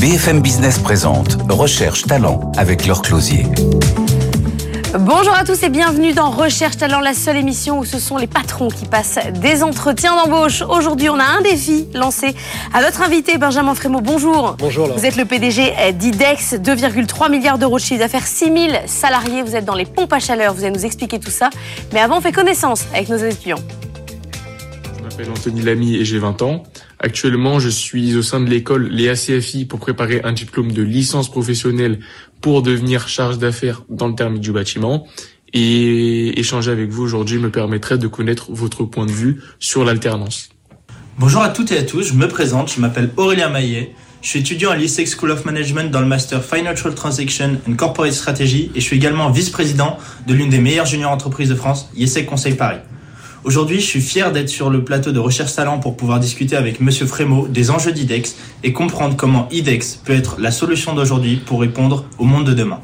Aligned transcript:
BFM 0.00 0.40
Business 0.40 0.78
présente 0.78 1.36
Recherche 1.50 2.04
Talent 2.04 2.50
avec 2.56 2.86
leur 2.86 3.02
closier. 3.02 3.44
Bonjour 4.98 5.34
à 5.34 5.44
tous 5.44 5.62
et 5.62 5.68
bienvenue 5.68 6.14
dans 6.14 6.30
Recherche 6.30 6.78
Talent, 6.78 7.00
la 7.00 7.12
seule 7.12 7.36
émission 7.36 7.78
où 7.80 7.84
ce 7.84 7.98
sont 7.98 8.16
les 8.16 8.26
patrons 8.26 8.68
qui 8.68 8.86
passent 8.86 9.18
des 9.42 9.62
entretiens 9.62 10.16
d'embauche. 10.16 10.62
Aujourd'hui, 10.62 11.10
on 11.10 11.18
a 11.18 11.24
un 11.24 11.42
défi 11.42 11.86
lancé 11.92 12.34
à 12.72 12.80
notre 12.80 13.02
invité 13.02 13.36
Benjamin 13.36 13.74
Frémaux. 13.74 14.00
Bonjour. 14.00 14.56
Bonjour. 14.58 14.88
Vous 14.88 15.04
êtes 15.04 15.16
le 15.16 15.26
PDG 15.26 15.92
d'IDEX, 15.92 16.54
2,3 16.54 17.30
milliards 17.30 17.58
d'euros 17.58 17.76
de 17.76 17.82
chiffre 17.82 18.00
d'affaires, 18.00 18.26
6000 18.26 18.80
salariés. 18.86 19.42
Vous 19.42 19.54
êtes 19.54 19.66
dans 19.66 19.74
les 19.74 19.84
pompes 19.84 20.14
à 20.14 20.18
chaleur. 20.18 20.54
Vous 20.54 20.64
allez 20.64 20.72
nous 20.72 20.86
expliquer 20.86 21.18
tout 21.18 21.30
ça. 21.30 21.50
Mais 21.92 22.00
avant, 22.00 22.16
on 22.16 22.20
fait 22.22 22.32
connaissance 22.32 22.86
avec 22.94 23.10
nos 23.10 23.18
étudiants. 23.18 23.60
Je 24.96 25.02
m'appelle 25.02 25.30
Anthony 25.30 25.60
Lamy 25.60 25.96
et 25.96 26.06
j'ai 26.06 26.18
20 26.18 26.40
ans. 26.40 26.62
Actuellement, 27.02 27.58
je 27.60 27.70
suis 27.70 28.14
au 28.14 28.22
sein 28.22 28.40
de 28.40 28.50
l'école 28.50 28.88
Les 28.88 29.08
ACFI 29.08 29.64
pour 29.64 29.80
préparer 29.80 30.20
un 30.22 30.32
diplôme 30.32 30.70
de 30.70 30.82
licence 30.82 31.30
professionnelle 31.30 32.00
pour 32.42 32.60
devenir 32.60 33.08
charge 33.08 33.38
d'affaires 33.38 33.84
dans 33.88 34.06
le 34.06 34.14
terme 34.14 34.38
du 34.38 34.52
bâtiment. 34.52 35.06
Et 35.54 36.38
échanger 36.38 36.70
avec 36.70 36.90
vous 36.90 37.02
aujourd'hui 37.02 37.38
me 37.38 37.50
permettrait 37.50 37.96
de 37.96 38.06
connaître 38.06 38.52
votre 38.52 38.84
point 38.84 39.06
de 39.06 39.12
vue 39.12 39.40
sur 39.58 39.82
l'alternance. 39.82 40.50
Bonjour 41.18 41.40
à 41.40 41.48
toutes 41.48 41.72
et 41.72 41.78
à 41.78 41.82
tous, 41.84 42.02
je 42.02 42.12
me 42.12 42.28
présente, 42.28 42.70
je 42.72 42.80
m'appelle 42.80 43.10
Aurélien 43.16 43.48
Maillet. 43.48 43.94
Je 44.20 44.28
suis 44.28 44.40
étudiant 44.40 44.70
à 44.70 44.76
l'ISEC 44.76 45.08
School 45.08 45.30
of 45.30 45.46
Management 45.46 45.90
dans 45.90 46.00
le 46.00 46.06
Master 46.06 46.44
Financial 46.44 46.94
Transaction 46.94 47.56
and 47.66 47.74
Corporate 47.76 48.12
Strategy 48.12 48.70
et 48.74 48.80
je 48.80 48.84
suis 48.84 48.96
également 48.96 49.30
vice-président 49.30 49.96
de 50.26 50.34
l'une 50.34 50.50
des 50.50 50.58
meilleures 50.58 50.84
juniors 50.84 51.12
entreprises 51.12 51.48
de 51.48 51.54
France, 51.54 51.88
ISEC 51.96 52.26
Conseil 52.26 52.54
Paris. 52.54 52.80
Aujourd'hui, 53.42 53.80
je 53.80 53.86
suis 53.86 54.02
fier 54.02 54.32
d'être 54.32 54.50
sur 54.50 54.68
le 54.68 54.84
plateau 54.84 55.12
de 55.12 55.18
Recherche 55.18 55.54
Talent 55.54 55.78
pour 55.78 55.96
pouvoir 55.96 56.20
discuter 56.20 56.56
avec 56.56 56.78
Monsieur 56.78 57.06
Frémaux 57.06 57.48
des 57.48 57.70
enjeux 57.70 57.92
d'IDEX 57.92 58.36
et 58.62 58.74
comprendre 58.74 59.16
comment 59.16 59.48
IDEX 59.50 59.96
peut 60.04 60.12
être 60.12 60.38
la 60.38 60.50
solution 60.50 60.94
d'aujourd'hui 60.94 61.36
pour 61.46 61.62
répondre 61.62 62.04
au 62.18 62.24
monde 62.24 62.44
de 62.44 62.52
demain. 62.52 62.80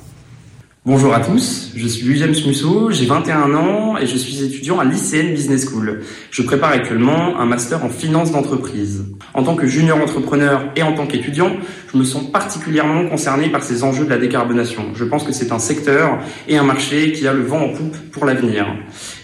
Bonjour 0.87 1.13
à 1.13 1.19
tous, 1.19 1.73
je 1.75 1.89
suis 1.89 2.07
Louis 2.07 2.19
James 2.19 2.37
Musso, 2.47 2.93
j'ai 2.93 3.07
21 3.07 3.53
ans 3.57 3.97
et 3.99 4.07
je 4.07 4.17
suis 4.17 4.45
étudiant 4.45 4.79
à 4.79 4.85
l'ICN 4.85 5.35
Business 5.35 5.69
School. 5.69 6.03
Je 6.31 6.43
prépare 6.43 6.71
actuellement 6.71 7.41
un 7.41 7.45
master 7.45 7.85
en 7.85 7.89
finance 7.89 8.31
d'entreprise. 8.31 9.05
En 9.35 9.43
tant 9.43 9.57
que 9.57 9.67
junior 9.67 9.99
entrepreneur 9.99 10.71
et 10.77 10.85
en 10.85 10.93
tant 10.93 11.09
qu'étudiant, 11.09 11.57
je 11.93 11.99
me 11.99 12.05
sens 12.05 12.31
particulièrement 12.31 13.09
concerné 13.09 13.49
par 13.49 13.65
ces 13.65 13.83
enjeux 13.83 14.05
de 14.05 14.11
la 14.11 14.19
décarbonation. 14.19 14.93
Je 14.95 15.03
pense 15.03 15.25
que 15.25 15.33
c'est 15.33 15.51
un 15.51 15.59
secteur 15.59 16.21
et 16.47 16.57
un 16.57 16.63
marché 16.63 17.11
qui 17.11 17.27
a 17.27 17.33
le 17.33 17.43
vent 17.43 17.63
en 17.63 17.71
poupe 17.71 17.97
pour 18.13 18.25
l'avenir. 18.25 18.69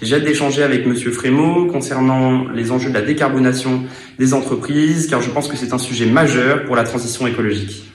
J'ai 0.02 0.16
hâte 0.16 0.24
d'échanger 0.24 0.64
avec 0.64 0.84
Monsieur 0.84 1.12
Frémaux 1.12 1.66
concernant 1.66 2.48
les 2.48 2.72
enjeux 2.72 2.88
de 2.88 2.94
la 2.94 3.02
décarbonation 3.02 3.84
des 4.18 4.34
entreprises 4.34 5.06
car 5.06 5.22
je 5.22 5.30
pense 5.30 5.46
que 5.46 5.56
c'est 5.56 5.72
un 5.72 5.78
sujet 5.78 6.06
majeur 6.06 6.64
pour 6.64 6.74
la 6.74 6.82
transition 6.82 7.24
écologique. 7.28 7.91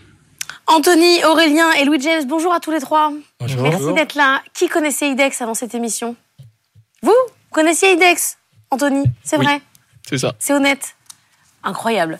Anthony, 0.81 1.23
Aurélien 1.25 1.71
et 1.71 1.85
Louis 1.85 1.99
James, 2.01 2.23
bonjour 2.27 2.53
à 2.53 2.59
tous 2.59 2.69
les 2.69 2.79
trois. 2.79 3.11
Bonjour. 3.39 3.63
Merci 3.63 3.93
d'être 3.95 4.13
là. 4.13 4.43
Qui 4.53 4.67
connaissait 4.67 5.09
IDEX 5.09 5.41
avant 5.41 5.55
cette 5.55 5.73
émission? 5.73 6.15
Vous 7.01 7.09
Vous 7.09 7.33
connaissiez 7.51 7.93
IDEX 7.93 8.37
Anthony, 8.69 9.05
c'est 9.23 9.39
Oui. 9.39 9.45
vrai 9.45 9.61
C'est 10.07 10.19
ça. 10.19 10.35
C'est 10.37 10.53
honnête 10.53 10.95
Incroyable. 11.63 12.19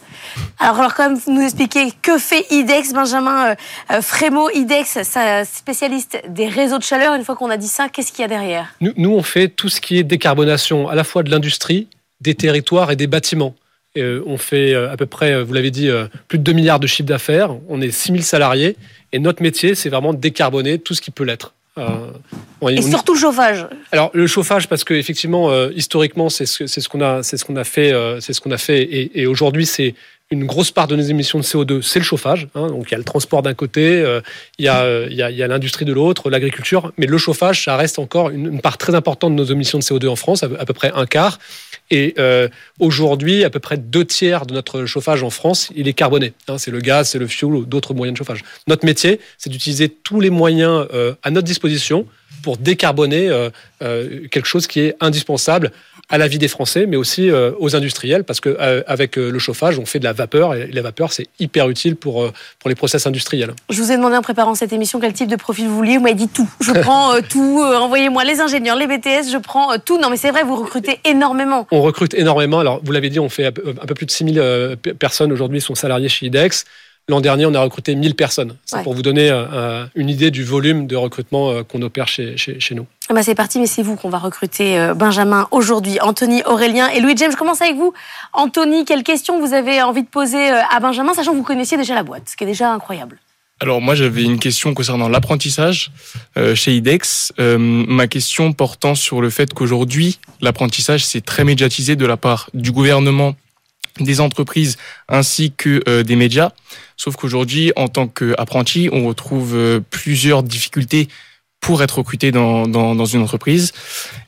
Alors, 0.58 0.80
alors 0.80 0.96
quand 0.96 1.08
même, 1.08 1.20
vous 1.20 1.32
nous 1.34 1.44
expliquer 1.44 1.92
que 2.02 2.18
fait 2.18 2.48
IDEX, 2.50 2.94
Benjamin 2.94 3.52
euh, 3.52 3.56
euh, 3.92 4.02
Frémaux, 4.02 4.50
IDEX, 4.50 4.98
spécialiste 5.44 6.20
des 6.28 6.48
réseaux 6.48 6.80
de 6.80 6.84
chaleur. 6.84 7.14
Une 7.14 7.24
fois 7.24 7.36
qu'on 7.36 7.52
a 7.52 7.58
dit 7.58 7.68
ça, 7.68 7.90
qu'est-ce 7.90 8.12
qu'il 8.12 8.22
y 8.24 8.26
a 8.26 8.28
derrière? 8.28 8.74
Nous, 8.82 8.92
nous, 8.98 9.12
on 9.12 9.22
fait 9.22 9.50
tout 9.50 9.70
ce 9.70 9.80
qui 9.80 10.00
est 10.00 10.04
décarbonation, 10.04 10.90
à 10.90 10.96
la 10.96 11.04
fois 11.04 11.22
de 11.22 11.30
l'industrie, 11.30 11.88
des 12.22 12.34
territoires 12.34 12.90
et 12.90 12.96
des 12.96 13.06
bâtiments. 13.06 13.54
Euh, 14.02 14.22
on 14.26 14.38
fait 14.38 14.74
euh, 14.74 14.92
à 14.92 14.98
peu 14.98 15.06
près, 15.06 15.34
euh, 15.34 15.44
vous 15.44 15.54
l'avez 15.54 15.72
dit, 15.72 15.90
plus 16.28 16.38
de 16.40 16.44
2 16.44 16.54
milliards 16.54 16.80
de 16.80 16.88
chiffre 16.88 17.08
d'affaires. 17.08 17.52
On 17.70 17.82
est 17.82 17.92
6000 17.92 18.24
salariés. 18.24 18.76
Et 19.14 19.20
notre 19.20 19.42
métier, 19.42 19.74
c'est 19.76 19.90
vraiment 19.90 20.14
de 20.14 20.20
décarboner 20.20 20.80
tout 20.80 20.94
ce 20.94 21.02
qui 21.02 21.12
peut 21.12 21.24
l'être. 21.24 21.54
Euh, 21.78 21.84
on- 22.62 22.70
Et 22.70 22.80
on- 22.80 22.82
surtout 22.90 23.14
le 23.14 23.20
chauffage. 23.20 23.68
Alors 23.92 24.10
le 24.14 24.26
chauffage, 24.28 24.68
parce 24.68 24.84
que 24.84 24.96
effectivement, 24.96 25.52
euh, 25.52 25.70
historiquement, 25.76 26.28
c'est 26.30 26.46
ce, 26.48 26.90
qu'on 26.90 27.02
a, 27.02 27.22
c'est 27.24 27.38
ce 27.38 27.46
qu'on 27.46 27.56
a 27.56 27.64
fait, 27.64 27.92
euh, 27.94 28.20
c'est 28.20 28.34
ce 28.34 28.42
qu'on 28.42 28.50
a 28.52 28.58
fait, 28.58 28.82
et, 28.82 29.22
et 29.22 29.28
aujourd'hui, 29.28 29.66
c'est 29.68 29.94
une 30.32 30.46
grosse 30.46 30.72
part 30.72 30.88
de 30.88 30.96
nos 30.98 31.04
émissions 31.04 31.38
de 31.40 31.44
CO2, 31.44 31.82
c'est 31.82 32.00
le 32.00 32.04
chauffage. 32.04 32.48
hein. 32.56 32.68
donc 32.68 32.88
il 32.90 32.92
y 32.92 32.96
a 32.96 32.98
le 32.98 33.04
transport 33.06 33.44
d'un 33.44 33.54
côté, 33.54 34.04
il 34.60 34.66
y 34.66 34.68
a, 34.68 35.06
il 35.08 35.16
y 35.16 35.22
a, 35.22 35.30
il 35.32 35.38
y 35.38 35.44
a 35.44 35.48
l'industrie 35.48 35.86
de 35.86 35.94
l'autre, 35.94 36.30
l'agriculture, 36.30 36.92
mais 36.98 37.06
le 37.06 37.18
chauffage, 37.18 37.64
ça 37.64 37.78
reste 37.78 37.98
encore 38.00 38.32
une, 38.32 38.48
une 38.48 38.60
part 38.60 38.78
très 38.78 38.94
importante 38.94 39.32
de 39.34 39.38
nos 39.42 39.46
émissions 39.50 39.78
de 39.80 39.84
CO2 39.84 40.08
en 40.10 40.18
France, 40.18 40.44
à, 40.44 40.48
à 40.60 40.66
peu 40.66 40.74
près 40.74 40.92
un 40.96 41.06
quart. 41.06 41.40
Et 41.90 42.14
euh, 42.20 42.48
aujourd'hui, 42.80 43.44
à 43.44 43.50
peu 43.50 43.60
près 43.60 43.78
deux 43.78 44.06
tiers 44.06 44.46
de 44.46 44.54
notre 44.54 44.86
chauffage 44.86 45.24
en 45.24 45.30
France, 45.30 45.70
il 45.76 45.88
est 45.88 45.94
carboné. 45.94 46.34
hein. 46.48 46.58
c'est 46.58 46.72
le 46.72 46.82
gaz, 46.82 47.10
c'est 47.10 47.20
le 47.20 47.28
fioul 47.28 47.56
ou 47.56 47.66
d'autres 47.66 47.94
moyens 47.94 48.14
de 48.14 48.18
chauffage. 48.18 48.44
Notre 48.68 48.86
métier, 48.86 49.20
c'est 49.38 49.50
d'utiliser 49.50 49.90
tous 49.90 50.20
les 50.20 50.30
moyens 50.30 50.88
euh, 50.94 51.14
à 51.24 51.32
notre 51.32 51.48
disposition 51.48 52.06
pour 52.44 52.58
décarboner 52.58 53.30
euh, 53.30 53.50
euh, 53.82 54.28
quelque 54.30 54.46
chose 54.46 54.68
qui 54.68 54.80
est 54.82 54.96
indispensable 55.00 55.72
à 56.10 56.18
la 56.18 56.28
vie 56.30 56.38
des 56.38 56.48
Français, 56.48 56.86
mais 56.86 56.96
aussi 56.96 57.30
euh, 57.30 57.52
aux 57.60 57.76
industriels, 57.76 58.24
parce 58.24 58.40
que 58.40 58.56
euh, 58.62 58.82
avec 58.88 59.18
euh, 59.18 59.30
le 59.30 59.40
chauffage, 59.40 59.78
on 59.78 59.86
fait 59.86 60.00
de 60.00 60.06
la 60.06 60.14
vapeur, 60.14 60.56
et 60.56 60.68
la 60.68 60.82
vapeur, 60.82 61.12
c'est 61.12 61.28
hyper 61.40 61.68
utile 61.70 61.98
pour, 61.98 62.32
pour 62.60 62.70
les 62.70 62.76
process 62.76 63.06
industriels. 63.08 63.52
Je 63.70 63.82
vous 63.82 63.92
ai 63.92 63.98
demandé 63.98 64.16
en 64.16 64.22
préparant 64.22 64.56
cette 64.56 64.72
émission 64.72 65.02
quel 65.02 65.12
type 65.12 65.28
de 65.28 65.36
profil 65.36 65.68
vous 65.68 65.76
vouliez. 65.76 65.98
Vous 65.98 66.04
m'avez 66.04 66.16
dit 66.16 66.30
tout. 66.30 66.50
Je 66.62 66.72
prends 66.82 67.14
euh, 67.14 67.20
tout. 67.30 67.62
euh, 67.62 67.76
Envoyez-moi 67.78 68.24
les 68.24 68.40
ingénieurs, 68.40 68.78
les 68.78 68.88
BTS, 68.88 69.30
je 69.34 69.38
prends 69.38 69.74
euh, 69.74 69.78
tout. 69.84 70.00
Non, 70.00 70.10
mais 70.10 70.16
c'est 70.18 70.32
vrai, 70.32 70.44
vous 70.44 70.56
recrutez 70.56 71.00
énormément. 71.04 71.68
On 71.72 71.82
recrute 71.82 72.14
énormément. 72.14 72.60
Alors, 72.60 72.80
vous 72.84 72.92
l'avez 72.94 73.10
dit, 73.10 73.20
on 73.20 73.28
fait 73.30 73.48
un 73.48 73.52
peu 73.52 73.94
plus 73.94 74.06
de 74.06 74.12
6000 74.12 74.40
euh, 74.40 74.76
pe- 74.78 74.94
personnes 74.94 75.34
aujourd'hui 75.34 75.60
sont 75.60 75.76
salariés 75.76 76.08
chez 76.08 76.28
IDEX. 76.28 76.64
L'an 77.10 77.22
dernier, 77.22 77.46
on 77.46 77.54
a 77.54 77.62
recruté 77.62 77.96
1000 77.96 78.16
personnes. 78.16 78.56
C'est 78.66 78.78
Ouais. 78.78 78.84
pour 78.84 78.94
vous 78.94 79.02
donner 79.02 79.30
une 79.96 80.10
idée 80.10 80.30
du 80.30 80.44
volume 80.44 80.88
de 80.88 80.96
recrutement 80.98 81.64
qu'on 81.64 81.82
opère 81.82 82.08
chez, 82.10 82.36
chez, 82.36 82.60
chez 82.60 82.76
nous. 82.76 82.86
Ah 83.10 83.14
bah, 83.14 83.24
c'est 83.24 83.36
parti, 83.36 83.58
mais 83.60 83.68
c'est 83.68 83.84
vous 83.84 83.96
qu'on 83.96 84.10
va 84.10 84.18
recruter, 84.18 84.78
euh, 84.78 84.94
Benjamin, 84.94 85.48
aujourd'hui. 85.52 85.98
Anthony, 86.02 86.44
Aurélien 86.44 86.90
et 86.90 87.00
Louis 87.00 87.16
James. 87.16 87.32
Je 87.32 87.38
commence 87.38 87.62
avec 87.62 87.78
vous. 87.78 87.94
Anthony, 88.34 88.84
quelle 88.84 89.04
question 89.04 89.40
vous 89.40 89.54
avez 89.54 89.82
envie 89.82 90.04
de 90.04 90.10
poser 90.10 90.52
euh, 90.52 90.60
à 90.70 90.82
Benjamin, 90.82 91.14
sachant 91.14 91.32
que 91.32 91.38
vous 91.38 91.44
connaissiez 91.44 91.78
déjà 91.78 91.96
la 91.96 92.04
boîte, 92.04 92.24
ce 92.28 92.36
qui 92.36 92.44
est 92.44 92.48
déjà 92.48 92.74
incroyable? 92.74 93.18
Alors 93.60 93.82
moi 93.82 93.96
j'avais 93.96 94.24
une 94.24 94.38
question 94.38 94.76
concernant 94.76 95.10
l'apprentissage 95.10 95.92
euh, 96.38 96.54
chez 96.54 96.76
IDEX. 96.76 97.34
Ma 97.40 98.06
question 98.06 98.54
portant 98.54 98.94
sur 98.94 99.20
le 99.20 99.32
fait 99.32 99.52
qu'aujourd'hui 99.52 100.20
l'apprentissage 100.42 101.04
c'est 101.04 101.26
très 101.26 101.44
médiatisé 101.44 101.96
de 101.96 102.06
la 102.06 102.18
part 102.18 102.52
du 102.54 102.72
gouvernement, 102.72 103.34
des 104.00 104.22
entreprises 104.22 104.78
ainsi 105.10 105.54
que 105.58 106.04
des 106.04 106.16
médias. 106.16 106.52
Sauf 106.98 107.16
qu'aujourd'hui 107.16 107.72
en 107.76 107.88
tant 107.88 108.08
qu'apprenti 108.08 108.90
on 108.92 109.08
retrouve 109.08 109.82
plusieurs 109.90 110.44
difficultés 110.44 111.08
pour 111.68 111.84
être 111.84 111.98
recruté 111.98 112.32
dans, 112.32 112.66
dans, 112.66 112.96
dans 112.96 113.06
une 113.06 113.22
entreprise. 113.22 113.74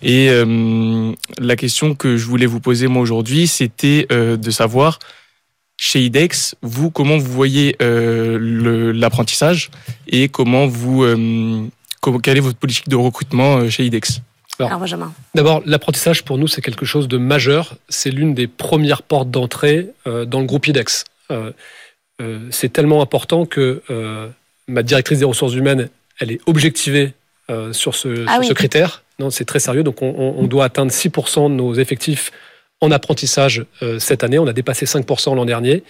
Et 0.01 0.29
euh, 0.29 1.13
la 1.39 1.55
question 1.55 1.95
que 1.95 2.17
je 2.17 2.25
voulais 2.25 2.45
vous 2.45 2.59
poser 2.59 2.87
moi 2.87 3.01
aujourd'hui 3.01 3.47
c'était 3.47 4.05
euh, 4.11 4.35
de 4.35 4.51
savoir 4.51 4.99
chez 5.77 6.01
IDEX, 6.01 6.55
vous, 6.61 6.91
comment 6.91 7.17
vous 7.17 7.31
voyez 7.31 7.77
euh, 7.81 8.93
l'apprentissage 8.93 9.71
et 10.09 10.27
comment 10.27 10.67
vous, 10.67 11.05
euh, 11.05 11.65
comment- 12.01 12.19
quelle 12.19 12.35
est 12.35 12.41
votre 12.41 12.57
politique 12.57 12.89
de 12.89 12.97
recrutement 12.97 13.69
chez 13.69 13.85
IDEX 13.85 14.19
Alors. 14.59 14.71
Alors, 14.71 14.81
Benjamin. 14.81 15.13
D'abord, 15.35 15.61
l'apprentissage 15.65 16.23
pour 16.23 16.37
nous, 16.37 16.49
c'est 16.49 16.61
quelque 16.61 16.85
chose 16.85 17.07
de 17.07 17.17
majeur. 17.17 17.77
C'est 17.87 18.11
l'une 18.11 18.33
des 18.33 18.47
premières 18.47 19.03
portes 19.03 19.31
d'entrée 19.31 19.87
euh, 20.05 20.25
dans 20.25 20.41
le 20.41 20.45
groupe 20.45 20.67
IDEX. 20.67 21.05
Euh, 21.31 21.53
euh, 22.21 22.39
c'est 22.51 22.73
tellement 22.73 23.01
important 23.01 23.45
que 23.45 23.81
euh, 23.89 24.27
ma 24.67 24.83
directrice 24.83 25.19
des 25.19 25.25
ressources 25.33 25.53
humaines, 25.53 25.87
elle 26.19 26.31
est 26.33 26.41
objectivée 26.45 27.13
euh, 27.49 27.73
sur, 27.73 27.95
ce, 27.95 28.25
Ah 28.27 28.33
sur 28.33 28.39
oui. 28.41 28.47
ce 28.47 28.53
critère. 28.53 29.03
Non, 29.19 29.29
c'est 29.29 29.45
très 29.45 29.59
sérieux. 29.59 29.83
Donc, 29.83 30.01
on, 30.01 30.43
doit 30.47 30.65
atteindre 30.65 30.91
6% 30.91 31.49
de 31.49 31.55
nos 31.55 31.73
effectifs 31.73 32.31
en 32.81 32.89
apprentissage 32.91 33.65
euh, 33.83 33.99
cette 33.99 34.23
année. 34.23 34.39
On 34.39 34.47
a 34.47 34.53
dépassé 34.53 34.85
5% 34.85 35.35
l'an 35.35 35.45
dernier. 35.45 35.83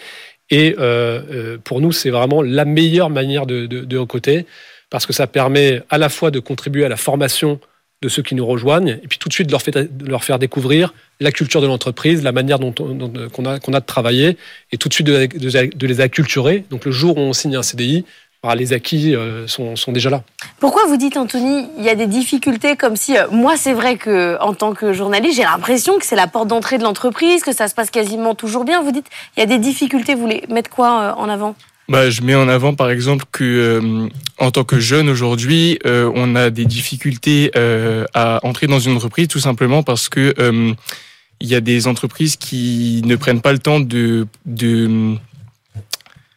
Et 0.50 0.75
euh, 0.80 1.58
pour 1.64 1.79
nous, 1.82 1.91
c'est 1.91 2.09
vraiment 2.09 2.41
la 2.41 2.66
meilleure 2.66 3.11
manière 3.11 3.46
de, 3.46 3.67
de, 3.67 3.82
de 3.82 3.97
recruter 3.97 4.46
parce 4.90 5.06
que 5.06 5.14
ça 5.14 5.28
permet 5.28 5.84
à 5.91 6.00
la 6.00 6.09
fois 6.09 6.32
de 6.32 6.40
contribuer 6.40 6.85
à 6.85 6.90
la 6.90 6.97
formation 6.97 7.59
de 8.02 8.09
ceux 8.09 8.23
qui 8.23 8.34
nous 8.34 8.46
rejoignent, 8.46 8.97
et 9.03 9.08
puis 9.09 9.17
tout 9.20 9.28
de 9.28 9.34
suite 9.34 9.47
de 9.47 9.52
leur, 9.52 9.62
fait- 9.62 9.96
de 9.96 10.09
leur 10.09 10.23
faire 10.23 10.40
découvrir 10.40 10.94
la 11.20 11.32
culture 11.34 11.62
de 11.62 11.67
l'entreprise, 11.67 12.23
la 12.23 12.32
manière 12.32 12.58
dont 12.58 12.73
on- 12.79 12.96
dont- 12.96 13.29
qu'on 13.29 13.44
a, 13.46 13.59
qu'on 13.59 13.73
a 13.73 13.82
de 13.82 13.85
travailler, 13.85 14.38
et 14.72 14.78
tout 14.78 14.88
de 14.88 14.94
suite 14.94 15.05
de 15.05 15.85
les 15.88 16.00
acculturer. 16.02 16.64
Donc 16.72 16.85
le 16.85 16.91
jour 16.91 17.17
où 17.17 17.20
on 17.20 17.34
signe 17.34 17.58
un 17.58 17.62
CDI, 17.62 18.05
bah, 18.44 18.56
les 18.56 18.74
acquis 18.74 19.16
euh, 19.16 19.47
sont, 19.47 19.76
sont 19.76 19.91
déjà 19.91 20.09
là. 20.09 20.24
Pourquoi 20.59 20.86
vous 20.88 20.97
dites, 20.97 21.18
Anthony, 21.18 21.68
il 21.78 21.84
y 21.84 21.90
a 21.90 21.96
des 21.96 22.08
difficultés 22.08 22.76
comme 22.76 22.96
si, 22.96 23.18
euh, 23.18 23.28
moi, 23.32 23.58
c'est 23.58 23.74
vrai 23.74 23.97
que 23.97 24.38
en 24.41 24.53
tant 24.53 24.74
que 24.74 24.94
journaliste, 24.94 25.36
j'ai 25.38 25.44
l'impression 25.44 26.00
que 26.00 26.06
c'est 26.06 26.16
la 26.16 26.28
porte 26.28 26.47
d'entrée 26.47 26.78
de 26.78 26.84
l'entreprise, 26.84 27.41
que 27.44 27.53
ça 27.53 27.68
se 27.68 27.76
passe 27.76 27.91
quasiment 27.91 28.36
toujours 28.36 28.66
bien. 28.66 28.82
Vous 28.82 28.91
dites, 28.91 29.08
il 29.36 29.41
y 29.41 29.44
a 29.44 29.46
des 29.46 29.59
difficultés. 29.59 30.16
Vous 30.16 30.22
voulez 30.22 30.44
mettre 30.50 30.70
quoi 30.70 31.02
euh, 31.02 31.12
en 31.14 31.28
avant? 31.30 31.56
Bah, 31.90 32.09
Je 32.09 32.22
mets 32.22 32.36
en 32.36 32.47
avant 32.47 32.76
par 32.76 32.91
exemple 32.91 33.26
que 33.32 33.44
euh, 33.44 34.08
en 34.38 34.52
tant 34.52 34.64
que 34.64 34.80
jeune 34.80 35.09
aujourd'hui, 35.09 35.80
euh, 35.86 36.12
on 36.14 36.36
a 36.36 36.52
des 36.52 36.66
difficultés 36.66 37.52
euh, 37.56 38.06
à 38.14 38.40
entrer 38.46 38.68
dans 38.68 38.80
une 38.80 38.96
entreprise 38.96 39.28
tout 39.28 39.40
simplement 39.40 39.82
parce 39.82 40.08
que 40.08 40.36
euh, 40.40 40.72
il 41.41 41.47
y 41.47 41.56
a 41.56 41.62
des 41.62 41.88
entreprises 41.88 42.36
qui 42.36 43.02
ne 43.06 43.16
prennent 43.16 43.41
pas 43.41 43.53
le 43.53 43.59
temps 43.59 43.80
de, 43.80 44.28
de 44.46 45.16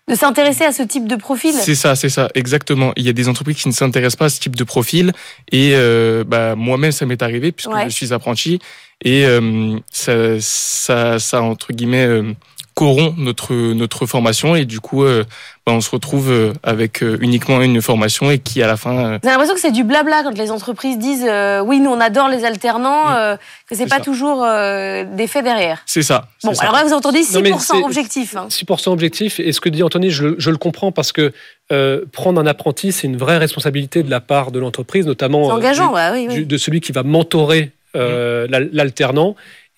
De 0.08 0.16
s'intéresser 0.16 0.64
à 0.64 0.72
ce 0.72 0.82
type 0.82 1.06
de 1.06 1.14
profil. 1.14 1.52
C'est 1.54 1.76
ça, 1.76 1.94
c'est 1.94 2.08
ça, 2.08 2.28
exactement. 2.34 2.92
Il 2.96 3.04
y 3.04 3.08
a 3.08 3.12
des 3.12 3.28
entreprises 3.28 3.56
qui 3.62 3.68
ne 3.68 3.72
s'intéressent 3.72 4.16
pas 4.16 4.24
à 4.24 4.28
ce 4.30 4.40
type 4.40 4.56
de 4.56 4.64
profil. 4.64 5.12
Et 5.52 5.70
euh, 5.74 6.24
bah, 6.26 6.56
moi-même, 6.56 6.90
ça 6.90 7.06
m'est 7.06 7.22
arrivé 7.22 7.52
puisque 7.52 7.70
Ouais. 7.72 7.84
je 7.84 7.90
suis 7.90 8.12
apprenti. 8.12 8.58
Et 9.04 9.24
euh, 9.24 9.78
ça, 9.92 10.40
ça, 10.40 11.18
ça, 11.20 11.42
entre 11.42 11.72
guillemets, 11.72 12.04
euh, 12.04 12.32
corrompt 12.74 13.14
notre, 13.18 13.54
notre 13.54 14.06
formation. 14.06 14.54
Et 14.56 14.64
du 14.64 14.80
coup, 14.80 15.04
euh, 15.04 15.24
bah, 15.66 15.72
on 15.72 15.80
se 15.80 15.90
retrouve 15.90 16.30
euh, 16.30 16.52
avec 16.62 17.02
euh, 17.02 17.16
uniquement 17.20 17.60
une 17.62 17.80
formation 17.82 18.30
et 18.30 18.38
qui, 18.38 18.62
à 18.62 18.66
la 18.66 18.76
fin... 18.76 18.92
euh, 18.96 19.18
Vous 19.22 19.28
avez 19.28 19.36
l'impression 19.36 19.54
que 19.54 19.60
c'est 19.60 19.70
du 19.72 19.84
blabla 19.84 20.22
quand 20.22 20.36
les 20.36 20.50
entreprises 20.50 20.98
disent 20.98 21.26
euh, 21.28 21.60
oui, 21.60 21.80
nous 21.80 21.90
on 21.90 22.00
adore 22.00 22.28
les 22.28 22.44
alternants, 22.44 23.10
Mm. 23.10 23.14
euh, 23.16 23.36
que 23.68 23.74
c'est 23.76 23.86
pas 23.88 23.96
ça. 23.96 24.02
toujours 24.02 24.44
euh, 24.44 25.04
des 25.04 25.26
faits 25.26 25.44
derrière. 25.44 25.82
c'est 25.86 26.02
ça. 26.02 26.28
Bon, 26.44 26.54
ça. 26.54 26.62
alors 26.64 26.74
là 26.74 26.84
vous 26.84 26.92
entendez 26.94 27.20
Non, 27.32 27.40
mais 27.40 27.50
6% 27.52 27.58
c'est- 27.60 27.84
objectif. 27.84 28.36
hein. 28.36 28.46
6% 28.48 28.90
objectif. 28.90 29.40
Et 29.40 29.52
ce 29.52 29.60
que 29.60 29.68
dit 29.68 29.82
Anthony, 29.82 30.10
je, 30.10 30.24
le- 30.24 30.34
je 30.38 30.50
le 30.50 30.56
comprends 30.56 30.92
parce 30.92 31.12
que 31.12 31.32
euh, 31.70 32.04
prendre 32.12 32.40
un 32.40 32.46
apprenti, 32.46 32.92
c'est 32.92 33.06
une 33.06 33.16
vraie 33.16 33.38
responsabilité 33.38 34.02
de 34.02 34.10
la 34.10 34.20
part 34.20 34.50
de 34.50 34.58
l'entreprise, 34.58 35.06
notamment 35.06 35.48
euh, 35.50 35.54
engageant, 35.54 35.88
du- 35.88 35.94
ouais, 35.94 36.10
oui, 36.12 36.26
oui. 36.28 36.34
du- 36.34 36.46
de 36.46 36.56
celui 36.58 36.80
qui 36.80 36.92
va 36.92 37.02
mentorer 37.02 37.70
euh, 37.94 38.46
Mm. 38.46 38.50
l'al- 38.50 38.70
l'alternant. 38.72 39.36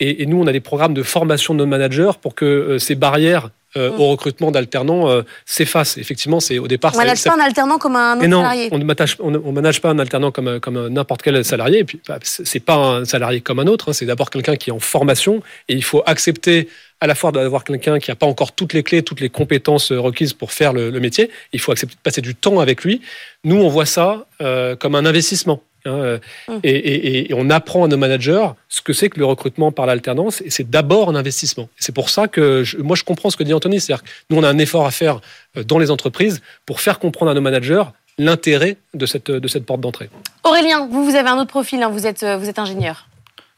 Et, 0.08 0.22
et 0.22 0.26
nous, 0.26 0.40
on 0.40 0.46
a 0.46 0.52
des 0.52 0.60
programmes 0.60 0.94
de 0.94 1.02
formation 1.02 1.54
de 1.54 1.58
nos 1.60 1.66
managers 1.66 2.10
pour 2.20 2.34
que 2.34 2.44
euh, 2.44 2.78
ces 2.78 2.94
barrières 2.94 3.50
euh, 3.76 3.90
Mm. 3.90 4.00
au 4.00 4.06
recrutement 4.06 4.50
d'alternants 4.52 5.08
euh, 5.10 5.22
s'effacent. 5.46 5.98
Effectivement, 5.98 6.38
c'est 6.38 6.60
au 6.60 6.68
départ. 6.68 6.92
On 6.94 6.98
c'est- 6.98 7.04
manage 7.04 7.24
pas 7.24 7.34
un 7.34 7.40
alternant 7.44 7.78
comme 7.78 7.96
un 7.96 8.16
autre 8.18 8.26
non, 8.28 8.42
salarié. 8.42 8.68
on 8.70 8.78
ne 8.78 8.84
manage, 8.84 9.16
ne- 9.18 9.80
pas 9.80 9.90
un 9.90 9.98
alternant 9.98 10.30
comme, 10.30 10.88
n'importe 10.90 11.22
quel 11.22 11.44
salarié. 11.44 11.80
Et 11.80 11.84
puis, 11.84 11.98
bah, 12.06 12.20
c'est 12.22 12.60
pas 12.60 12.76
un 12.76 13.04
salarié 13.04 13.40
comme 13.40 13.58
un 13.58 13.66
autre. 13.66 13.88
hein. 13.88 13.92
C'est 13.92 14.06
d'abord 14.06 14.30
quelqu'un 14.30 14.54
qui 14.54 14.70
est 14.70 14.72
en 14.72 14.78
formation 14.78 15.42
et 15.68 15.74
il 15.74 15.82
faut 15.82 16.04
accepter 16.06 16.68
à 17.00 17.08
la 17.08 17.16
fois 17.16 17.32
d'avoir 17.32 17.64
quelqu'un 17.64 17.98
qui 17.98 18.12
n'a 18.12 18.14
pas 18.14 18.26
encore 18.26 18.52
toutes 18.52 18.74
les 18.74 18.84
clés, 18.84 19.02
toutes 19.02 19.20
les 19.20 19.28
compétences 19.28 19.90
requises 19.90 20.34
pour 20.34 20.52
faire 20.52 20.72
le, 20.72 20.90
le 20.90 21.00
métier. 21.00 21.28
Il 21.52 21.58
faut 21.58 21.72
accepter 21.72 21.96
de 21.96 22.00
passer 22.00 22.20
du 22.20 22.36
temps 22.36 22.60
avec 22.60 22.84
lui. 22.84 23.00
Nous, 23.42 23.56
on 23.56 23.68
voit 23.68 23.86
ça 23.86 24.26
euh, 24.40 24.76
comme 24.76 24.94
un 24.94 25.04
investissement. 25.04 25.60
Hein, 25.86 25.90
euh, 25.90 26.18
Mm. 26.48 26.52
et, 26.62 26.70
et- 26.70 27.30
et 27.30 27.34
on 27.34 27.50
apprend 27.50 27.84
à 27.84 27.88
nos 27.88 27.96
managers 27.96 28.46
ce 28.68 28.80
que 28.82 28.92
c'est 28.92 29.08
que 29.08 29.18
le 29.18 29.24
recrutement 29.26 29.72
par 29.72 29.86
l'alternance. 29.86 30.40
Et 30.42 30.50
c'est 30.50 30.68
d'abord 30.68 31.08
un 31.08 31.14
investissement. 31.14 31.68
C'est 31.78 31.94
pour 31.94 32.10
ça 32.10 32.28
que 32.28 32.64
je- 32.64 32.78
moi, 32.78 32.96
je 32.96 33.04
comprends 33.04 33.30
ce 33.30 33.36
que 33.36 33.44
dit 33.44 33.54
Anthony. 33.54 33.80
C'est-à-dire 33.80 34.02
que 34.04 34.08
nous, 34.30 34.38
on 34.38 34.42
a 34.42 34.48
un 34.48 34.58
effort 34.58 34.86
à 34.86 34.90
faire 34.90 35.20
euh, 35.56 35.64
dans 35.64 35.78
les 35.78 35.90
entreprises 35.90 36.40
pour 36.66 36.80
faire 36.80 36.98
comprendre 36.98 37.30
à 37.30 37.34
nos 37.34 37.40
managers 37.40 37.82
l'intérêt 38.18 38.76
de 38.94 39.06
cette, 39.06 39.30
de 39.30 39.48
cette 39.48 39.66
porte 39.66 39.80
d'entrée. 39.80 40.08
Aurélien, 40.44 40.86
vous, 40.90 41.04
vous 41.04 41.16
avez 41.16 41.28
un 41.28 41.36
autre 41.36 41.50
profil, 41.50 41.82
hein, 41.82 41.88
vous, 41.88 42.06
êtes, 42.06 42.22
euh, 42.22 42.36
vous 42.36 42.48
êtes 42.48 42.58
ingénieur. 42.58 43.08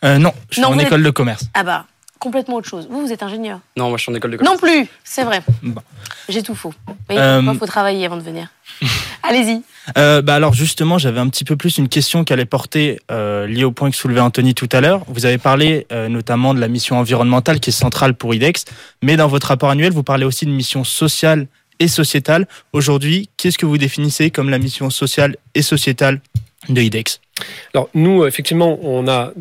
Euh, 0.04 0.18
non, 0.18 0.32
je 0.50 0.54
suis 0.56 0.62
Non, 0.62 0.68
en 0.68 0.78
école 0.78 1.02
de 1.02 1.10
commerce. 1.10 1.44
Ah 1.54 1.62
bah, 1.62 1.84
complètement 2.18 2.56
autre 2.56 2.68
chose. 2.68 2.86
Vous, 2.90 3.00
vous 3.00 3.12
êtes 3.12 3.22
ingénieur. 3.22 3.60
Non, 3.76 3.88
moi 3.88 3.98
je 3.98 4.02
suis 4.02 4.12
en 4.12 4.14
école 4.14 4.32
de 4.32 4.36
commerce. 4.36 4.54
Non 4.54 4.58
plus, 4.58 4.88
c'est 5.04 5.24
vrai. 5.24 5.42
Bon. 5.62 5.80
J'ai 6.28 6.42
tout 6.42 6.54
faux. 6.54 6.74
Mais 7.08 7.18
Euh, 7.18 7.42
il 7.44 7.58
faut 7.58 7.66
travailler 7.66 8.04
avant 8.06 8.16
de 8.16 8.22
venir. 8.22 8.48
Allez-y. 9.22 9.62
Euh, 9.96 10.22
bah 10.22 10.34
alors 10.34 10.54
justement, 10.54 10.98
j'avais 10.98 11.20
un 11.20 11.28
petit 11.28 11.44
peu 11.44 11.56
plus 11.56 11.78
une 11.78 11.88
question 11.88 12.24
qui 12.24 12.32
allait 12.32 12.44
porter 12.44 13.00
euh, 13.10 13.46
liée 13.46 13.64
au 13.64 13.72
point 13.72 13.90
que 13.90 13.96
soulevait 13.96 14.20
Anthony 14.20 14.54
tout 14.54 14.68
à 14.72 14.80
l'heure. 14.80 15.02
Vous 15.08 15.26
avez 15.26 15.38
parlé 15.38 15.86
euh, 15.92 16.08
notamment 16.08 16.54
de 16.54 16.60
la 16.60 16.68
mission 16.68 16.98
environnementale 16.98 17.60
qui 17.60 17.70
est 17.70 17.72
centrale 17.72 18.14
pour 18.14 18.34
IDEX, 18.34 18.64
mais 19.02 19.16
dans 19.16 19.28
votre 19.28 19.48
rapport 19.48 19.70
annuel, 19.70 19.92
vous 19.92 20.02
parlez 20.02 20.24
aussi 20.24 20.46
de 20.46 20.50
mission 20.50 20.84
sociale 20.84 21.46
et 21.78 21.88
sociétale. 21.88 22.46
Aujourd'hui, 22.72 23.28
qu'est-ce 23.36 23.58
que 23.58 23.66
vous 23.66 23.78
définissez 23.78 24.30
comme 24.30 24.48
la 24.50 24.58
mission 24.58 24.90
sociale 24.90 25.36
et 25.54 25.62
sociétale 25.62 26.20
de 26.68 26.80
IDEX 26.80 27.20
Alors 27.74 27.88
nous, 27.94 28.26
effectivement, 28.26 28.78
on 28.82 29.08
a 29.08 29.32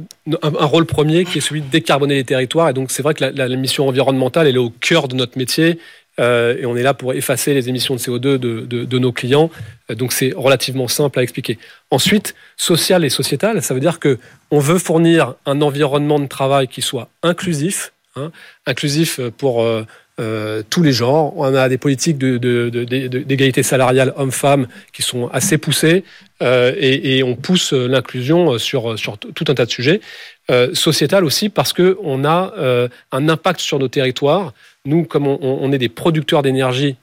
un, 0.41 0.65
rôle 0.65 0.85
premier 0.85 1.25
qui 1.25 1.39
est 1.39 1.41
celui 1.41 1.61
de 1.61 1.69
décarboner 1.69 2.15
les 2.15 2.23
territoires. 2.23 2.69
Et 2.69 2.73
donc 2.73 2.91
c'est 2.91 3.03
vrai 3.03 3.13
que 3.13 3.23
la, 3.23 3.47
mission 3.49 3.87
environnementale, 3.87 4.47
elle 4.47 4.55
est 4.55 4.59
au 4.59 4.69
cœur 4.69 5.07
de 5.07 5.15
notre 5.15 5.37
métier. 5.37 5.79
Euh, 6.17 6.57
et 6.57 6.65
on 6.65 6.77
est 6.77 6.83
là 6.83 6.93
pour 6.93 7.13
effacer 7.13 7.53
les 7.53 7.67
émissions 7.67 7.95
de 7.95 7.99
CO2 7.99 8.37
de, 8.37 8.61
de- 8.65 8.99
nos 8.99 9.11
clients. 9.11 9.49
Euh, 9.89 9.95
Donc 9.95 10.13
c'est 10.13 10.33
relativement 10.35 10.87
simple 10.87 11.19
à 11.19 11.23
expliquer. 11.23 11.57
Ensuite, 11.91 12.35
social 12.55 13.03
et 13.03 13.09
sociétal, 13.09 13.61
ça 13.61 13.73
veut 13.73 13.81
dire 13.81 13.99
que 13.99 14.17
on 14.49 14.59
veut 14.59 14.79
fournir 14.79 15.35
un 15.45 15.61
environnement 15.61 16.19
de 16.19 16.27
travail 16.27 16.67
qui 16.69 16.81
soit 16.81 17.09
inclusif, 17.21 17.91
hein, 18.15 18.31
inclusif 18.65 19.19
pour 19.37 19.61
euh, 19.61 19.83
euh, 20.19 20.63
tous 20.69 20.81
les 20.81 20.93
genres. 20.93 21.33
On 21.35 21.53
a 21.55 21.67
des 21.67 21.77
politiques 21.77 22.17
d'égalité 22.17 23.63
salariale 23.63 24.13
homme-femme 24.15 24.67
qui 24.93 25.01
sont 25.01 25.27
assez 25.27 25.57
poussées 25.57 26.03
euh, 26.41 26.73
et, 26.77 27.23
on 27.23 27.35
pousse 27.35 27.73
l'inclusion 27.73 28.57
sur, 28.57 28.95
tout 28.97 29.45
un 29.47 29.53
tas 29.53 29.65
de 29.65 29.71
sujets. 29.71 30.01
Euh, 30.51 30.75
sociétal 30.75 31.25
aussi 31.25 31.49
parce 31.49 31.73
que 31.73 31.97
on 32.03 32.23
a 32.23 32.53
euh, 32.57 32.87
un 33.11 33.29
impact 33.29 33.59
sur 33.59 33.79
nos 33.79 33.87
territoires. 33.87 34.53
Nous, 34.85 35.03
comme 35.03 35.25
on, 35.27 35.39
on 35.41 35.71
est 35.71 35.79
des 35.79 35.89
producteurs 35.89 36.43
d'énergie 36.43 36.97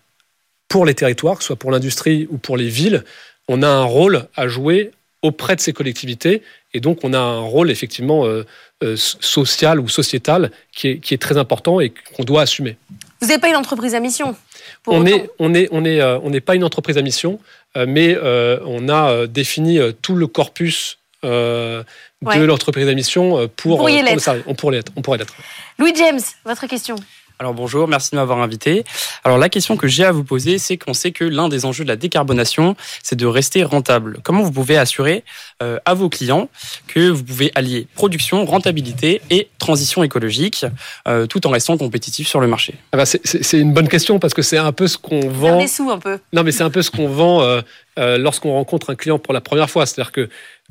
pour 0.69 0.87
les 0.87 0.95
territoires, 0.95 1.37
que 1.37 1.43
ce 1.43 1.49
soit 1.49 1.57
pour 1.57 1.73
l'industrie 1.73 2.29
ou 2.31 2.39
pour 2.39 2.57
les 2.57 2.69
villes, 2.69 3.05
on 3.49 3.63
a 3.63 3.69
un 3.69 3.83
rôle 3.83 4.27
à 4.37 4.47
jouer 4.49 4.93
auprès 5.23 5.57
de 5.57 5.61
ces 5.61 5.73
collectivités. 5.73 6.43
Et 6.75 6.81
donc, 6.81 6.99
on 7.05 7.13
a 7.13 7.19
un 7.19 7.41
rôle 7.41 7.71
effectivement 7.71 8.27
euh, 8.27 8.45
euh, 8.83 8.97
social 8.97 9.81
ou 9.81 9.89
sociétal 9.89 10.51
qui 10.73 10.89
est, 10.89 10.99
qui 10.99 11.15
est 11.15 11.19
très 11.19 11.39
important 11.39 11.81
et 11.81 11.93
qu'on 12.17 12.25
doit 12.25 12.43
assumer. 12.43 12.77
Vous 13.21 13.29
n'avez 13.29 13.41
pas 13.41 13.49
une 13.49 13.57
entreprise 13.57 13.95
à 13.95 14.01
mission 14.01 14.35
pour 14.83 14.95
On 14.95 15.03
autant? 15.03 15.17
est, 15.17 15.31
on 15.39 15.55
est, 15.55 15.69
on 15.71 15.85
est, 15.85 16.01
euh, 16.01 16.19
on 16.23 16.31
n'est 16.31 16.41
pas 16.41 16.57
une 16.57 16.65
entreprise 16.65 16.99
à 16.99 17.03
mission, 17.03 17.39
mais 17.75 18.19
on 18.21 18.89
a 18.91 19.27
défini 19.27 19.79
tout 20.03 20.15
le 20.15 20.27
corpus 20.27 20.99
de 21.23 21.85
Ouais. 22.25 22.39
l'entreprise 22.47 22.87
à 22.87 22.95
mission 22.95 23.49
pour, 23.57 23.79
pour 23.79 23.89
le. 23.89 24.43
On 24.47 24.55
pourrait 25.03 25.19
l'être. 25.19 25.35
Louis 25.79 25.93
James, 25.97 26.21
votre 26.45 26.67
question. 26.67 26.97
Alors 27.43 27.55
bonjour, 27.55 27.89
merci 27.89 28.13
de 28.13 28.17
m'avoir 28.19 28.39
invité. 28.39 28.85
Alors 29.25 29.37
la 29.37 29.49
question 29.49 29.77
que 29.77 29.89
j'ai 29.89 30.05
à 30.05 30.13
vous 30.13 30.23
poser, 30.23 30.59
c'est 30.59 30.77
qu'on 30.77 30.95
sait 30.95 31.11
que 31.11 31.25
l'un 31.25 31.49
des 31.49 31.65
enjeux 31.65 31.83
de 31.83 31.89
la 31.89 31.97
décarbonation, 31.97 32.77
c'est 33.03 33.17
de 33.17 33.27
rester 33.27 33.65
rentable. 33.65 34.21
Comment 34.23 34.43
vous 34.45 34.53
pouvez 34.53 34.77
assurer 34.77 35.25
euh, 35.61 35.81
à 35.85 35.95
vos 35.95 36.09
clients 36.09 36.49
que 36.87 37.09
vous 37.09 37.25
pouvez 37.25 37.51
allier 37.57 37.89
production, 37.97 38.45
rentabilité 38.45 39.23
et 39.31 39.49
transition 39.59 40.05
écologique, 40.05 40.67
euh, 41.09 41.27
tout 41.27 41.45
en 41.45 41.51
restant 41.51 41.77
compétitif 41.77 42.29
sur 42.29 42.39
le 42.39 42.47
marché? 42.47 42.77
Ah 42.93 42.97
bah, 42.99 43.07
c'est- 43.07 43.59
une 43.59 43.73
bonne 43.73 43.89
question 43.89 44.21
parce 44.21 44.35
que 44.35 44.43
c'est 44.43 44.59
un 44.59 44.71
peu 44.71 44.87
ce 44.87 44.97
qu'on 44.97 45.29
vend. 45.29 45.59
des 45.59 45.67
sous 45.67 45.91
un 45.91 45.99
peu. 45.99 46.21
Non, 46.33 46.45
mais 46.45 46.53
c'est 46.53 46.63
un 46.63 46.71
peu 46.71 46.83
ce 46.83 46.93
qu'on 46.93 47.09
vend 47.09 47.43
euh, 47.43 47.61
euh, 47.99 48.19
lorsqu'on 48.19 48.53
rencontre 48.53 48.91
un 48.91 48.95
client 48.95 49.19
pour 49.19 49.35
la 49.35 49.41
première 49.41 49.69
fois. 49.69 49.85
C'est-à-dire 49.85 50.13
que 50.13 50.29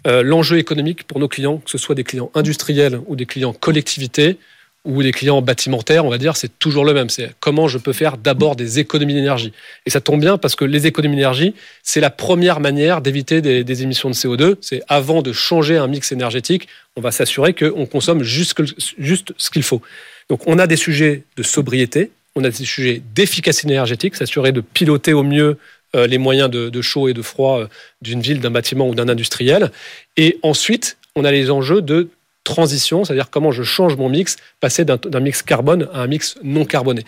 euh, 0.07 0.23
l'enjeu 0.23 0.57
économique 0.57 1.03
pour 1.03 1.19
nos 1.19 1.27
clients, 1.27 1.57
que 1.57 1.69
ce 1.69 1.77
soit 1.77 1.95
des 1.95 2.05
clients 2.05 2.31
industriels 2.33 3.01
ou 3.07 3.17
des 3.17 3.25
clients 3.25 3.51
collectivités 3.51 4.37
ou 4.83 5.03
des 5.03 5.11
clients 5.11 5.41
bâtimentaires, 5.41 6.05
on 6.05 6.09
va 6.09 6.17
dire, 6.17 6.35
c'est 6.35 6.57
toujours 6.57 6.85
le 6.85 6.93
même. 6.93 7.09
C'est 7.09 7.31
comment 7.39 7.67
je 7.67 7.77
peux 7.77 7.93
faire 7.93 8.17
d'abord 8.17 8.55
des 8.55 8.79
économies 8.79 9.13
d'énergie. 9.13 9.53
Et 9.85 9.91
ça 9.91 10.01
tombe 10.01 10.19
bien 10.19 10.37
parce 10.37 10.55
que 10.55 10.65
les 10.65 10.87
économies 10.87 11.15
d'énergie, 11.15 11.53
c'est 11.83 11.99
la 11.99 12.09
première 12.09 12.59
manière 12.59 13.01
d'éviter 13.01 13.41
des, 13.41 13.83
émissions 13.83 14.09
de 14.09 14.15
CO2. 14.15 14.55
C'est 14.59 14.81
avant 14.87 15.21
de 15.21 15.33
changer 15.33 15.77
un 15.77 15.87
mix 15.87 16.11
énergétique, 16.11 16.67
on 16.95 17.01
va 17.01 17.11
s'assurer 17.11 17.53
qu'on 17.53 17.85
consomme 17.85 18.23
juste, 18.23 18.59
juste 18.97 19.33
ce 19.37 19.51
qu'il 19.51 19.63
faut. 19.63 19.81
Donc 20.29 20.47
on 20.47 20.57
a 20.57 20.65
des 20.65 20.77
sujets 20.77 21.23
de 21.37 21.43
sobriété, 21.43 22.11
on 22.35 22.43
a 22.43 22.49
des 22.49 22.65
sujets 22.65 23.03
d'efficacité 23.13 23.67
énergétique, 23.67 24.15
s'assurer 24.15 24.51
de 24.51 24.61
piloter 24.61 25.13
au 25.13 25.23
mieux 25.23 25.57
euh, 25.95 26.07
les 26.07 26.17
moyens 26.17 26.49
de, 26.49 26.69
de 26.69 26.81
chaud 26.81 27.07
et 27.07 27.13
de 27.13 27.21
froid 27.21 27.59
euh, 27.59 27.67
d'une 28.01 28.21
ville, 28.21 28.39
d'un 28.39 28.49
bâtiment 28.49 28.87
ou 28.87 28.95
d'un 28.95 29.09
industriel. 29.09 29.71
Et 30.17 30.39
ensuite, 30.41 30.97
on 31.15 31.25
a 31.25 31.31
les 31.31 31.51
enjeux 31.51 31.81
de 31.81 32.09
transition, 32.43 33.05
c'est-à-dire 33.05 33.29
comment 33.29 33.51
je 33.51 33.63
change 33.63 33.95
mon 33.95 34.09
mix, 34.09 34.37
passer 34.59 34.85
d'un 34.85 35.19
mix 35.19 35.41
carbone 35.43 35.87
à 35.93 36.01
un 36.01 36.07
mix 36.07 36.35
non 36.43 36.65
carboné. 36.65 37.03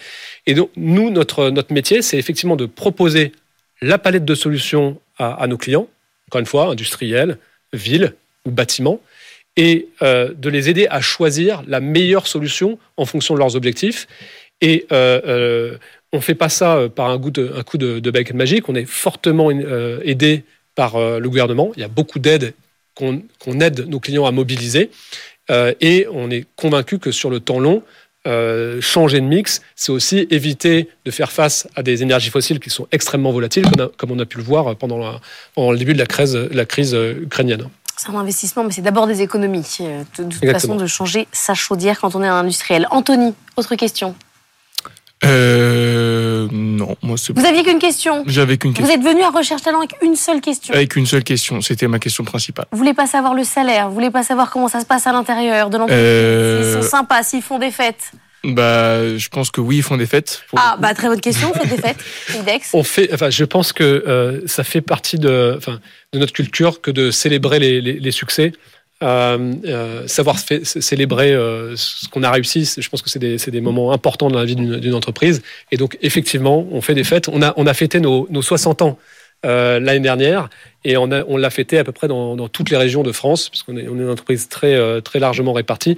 Et 0.45 0.53
donc, 0.53 0.69
nous, 0.75 1.09
notre, 1.09 1.49
notre 1.49 1.73
métier, 1.73 2.01
c'est 2.01 2.17
effectivement 2.17 2.55
de 2.55 2.65
proposer 2.65 3.31
la 3.81 3.97
palette 3.97 4.25
de 4.25 4.35
solutions 4.35 4.99
à, 5.17 5.45
nos 5.47 5.57
clients, 5.57 5.87
encore 6.29 6.39
une 6.39 6.45
fois, 6.45 6.67
industriels, 6.67 7.37
villes 7.73 8.13
ou 8.45 8.51
bâtiments, 8.51 8.99
et 9.55 9.87
euh, 10.01 10.33
de 10.35 10.49
les 10.49 10.69
aider 10.69 10.87
à 10.89 11.01
choisir 11.01 11.63
la 11.67 11.79
meilleure 11.79 12.27
solution 12.27 12.79
en 12.97 13.05
fonction 13.05 13.35
de 13.35 13.39
leurs 13.39 13.55
objectifs. 13.55 14.07
Et 14.61 14.85
euh, 14.91 15.21
euh, 15.27 15.77
on 16.11 16.17
ne 16.17 16.21
fait 16.21 16.35
pas 16.35 16.49
ça 16.49 16.87
par 16.95 17.09
un, 17.09 17.17
goût 17.17 17.31
de, 17.31 17.51
un 17.55 17.63
coup 17.63 17.77
de, 17.77 17.99
de 17.99 18.33
magique, 18.33 18.69
on 18.69 18.75
est 18.75 18.85
fortement 18.85 19.51
aidé 19.51 20.43
par 20.75 20.97
le 20.97 21.27
gouvernement. 21.27 21.71
Il 21.75 21.81
y 21.81 21.83
a 21.83 21.87
beaucoup 21.87 22.19
d'aides 22.19 22.53
qu'on 22.95 23.59
aide 23.59 23.87
nos 23.87 23.99
clients 23.99 24.25
à 24.25 24.31
mobiliser. 24.31 24.91
Euh, 25.51 25.73
et 25.81 26.07
on 26.11 26.29
est 26.31 26.45
convaincu 26.55 26.99
que 26.99 27.11
sur 27.11 27.29
le 27.29 27.39
temps 27.39 27.59
long, 27.59 27.83
euh, 28.25 28.79
changer 28.79 29.19
de 29.19 29.25
mix, 29.25 29.61
c'est 29.75 29.91
aussi 29.91 30.25
éviter 30.31 30.87
de 31.03 31.11
faire 31.11 31.31
face 31.31 31.67
à 31.75 31.83
des 31.83 32.01
énergies 32.03 32.29
fossiles 32.29 32.59
qui 32.61 32.69
sont 32.69 32.87
extrêmement 32.93 33.31
volatiles, 33.33 33.65
comme 33.65 33.73
on 33.77 33.83
a, 33.83 33.89
comme 33.97 34.11
on 34.11 34.19
a 34.19 34.25
pu 34.25 34.37
le 34.37 34.43
voir 34.43 34.75
pendant, 34.77 34.97
la- 34.97 35.19
pendant 35.55 35.71
le 35.73 35.77
début 35.77 35.93
de 35.93 35.99
la 35.99 36.05
crise, 36.05 36.35
la 36.35 36.65
crise 36.65 36.93
euh, 36.95 37.15
ukrainienne. 37.21 37.67
C'est 37.97 38.09
un 38.09 38.15
investissement, 38.15 38.63
mais 38.63 38.71
c'est 38.71 38.81
d'abord 38.81 39.05
des 39.07 39.21
économies. 39.21 39.59
De, 39.79 40.23
de 40.23 40.29
toute 40.29 40.41
Exactement. 40.43 40.51
façon, 40.51 40.75
de 40.77 40.87
changer 40.87 41.27
sa 41.31 41.53
chaudière 41.53 41.99
quand 41.99 42.15
on 42.15 42.23
est 42.23 42.27
un 42.27 42.35
industriel. 42.37 42.87
Anthony, 42.89 43.33
autre 43.57 43.75
question. 43.75 44.15
Euh, 45.25 46.12
non, 46.51 46.95
moi 47.01 47.17
c'est 47.17 47.37
Vous 47.37 47.45
aviez 47.45 47.63
qu'une 47.63 47.79
question. 47.79 48.23
J'avais 48.27 48.57
qu'une 48.57 48.71
Vous 48.71 48.77
question. 48.77 48.95
êtes 48.95 49.03
venu 49.07 49.21
à 49.23 49.29
Recherche 49.29 49.61
Talent 49.61 49.79
avec 49.79 49.95
une 50.01 50.15
seule 50.15 50.41
question. 50.41 50.73
Avec 50.73 50.95
une 50.95 51.05
seule 51.05 51.23
question, 51.23 51.61
c'était 51.61 51.87
ma 51.87 51.99
question 51.99 52.23
principale. 52.23 52.65
Vous 52.71 52.77
voulez 52.77 52.93
pas 52.93 53.07
savoir 53.07 53.33
le 53.33 53.43
salaire, 53.43 53.87
vous 53.89 53.93
voulez 53.93 54.11
pas 54.11 54.23
savoir 54.23 54.51
comment 54.51 54.67
ça 54.67 54.79
se 54.81 54.85
passe 54.85 55.07
à 55.07 55.11
l'intérieur 55.11 55.69
de 55.69 55.77
l'entreprise. 55.77 55.97
Euh, 56.03 56.73
S'ils 56.73 56.83
sont 56.83 56.89
sympas, 56.97 57.23
s'ils 57.23 57.41
font 57.41 57.59
des 57.59 57.71
fêtes. 57.71 58.11
Bah, 58.45 59.17
je 59.17 59.29
pense 59.29 59.51
que 59.51 59.61
oui, 59.61 59.77
ils 59.77 59.83
font 59.83 59.95
des 59.95 60.05
fêtes. 60.05 60.43
pour- 60.49 60.59
Ah, 60.61 60.75
bah 60.77 60.93
très 60.93 61.07
bonne 61.07 61.21
question. 61.21 61.53
Faites 61.53 61.69
des 61.69 61.81
fêtes, 61.81 62.03
Index. 62.37 62.71
On 62.73 62.83
fait, 62.83 63.09
enfin, 63.13 63.29
je 63.29 63.45
pense 63.45 63.71
que 63.71 63.83
euh, 64.05 64.41
ça 64.47 64.65
fait 64.65 64.81
partie 64.81 65.17
de, 65.17 65.55
enfin, 65.57 65.79
de 66.11 66.19
notre 66.19 66.33
culture 66.33 66.81
que 66.81 66.91
de 66.91 67.09
célébrer 67.09 67.59
les, 67.59 67.79
les- 67.79 67.99
les 67.99 68.11
succès. 68.11 68.51
Euh, 69.03 69.53
euh, 69.65 70.07
savoir 70.07 70.37
célébrer 70.39 71.33
euh, 71.33 71.75
ce 71.75 72.07
qu'on 72.07 72.23
a 72.23 72.31
réussi, 72.31 72.71
je 72.77 72.87
pense 72.89 73.01
que 73.01 73.09
c'est 73.09 73.19
des, 73.49 73.61
moments 73.61 73.91
importants 73.91 74.29
dans 74.29 74.39
la 74.39 74.45
vie 74.45 74.55
d'une 74.55 74.93
entreprise. 74.93 75.41
Et 75.71 75.77
donc, 75.77 75.97
effectivement, 76.01 76.65
on 76.71 76.81
fait 76.81 76.95
des 76.95 77.03
fêtes. 77.03 77.27
On 77.27 77.41
a, 77.41 77.53
on 77.57 77.67
a 77.67 77.73
fêté 77.73 77.99
nos, 77.99 78.27
nos 78.29 78.41
60 78.41 78.81
ans 78.81 78.97
l'année 79.43 79.99
dernière 79.99 80.49
et 80.85 80.95
on 80.95 81.07
l'a 81.07 81.49
fêté 81.49 81.77
à 81.77 81.83
peu 81.83 81.91
près 81.91 82.07
dans, 82.07 82.47
toutes 82.47 82.69
les 82.69 82.77
régions 82.77 83.03
de 83.03 83.11
France, 83.11 83.49
parce 83.49 83.63
qu'on 83.63 83.75
est, 83.75 83.81
est 83.81 83.87
une 83.87 84.09
entreprise 84.09 84.47
très, 84.47 85.01
très 85.01 85.19
largement 85.19 85.51
répartie. 85.51 85.97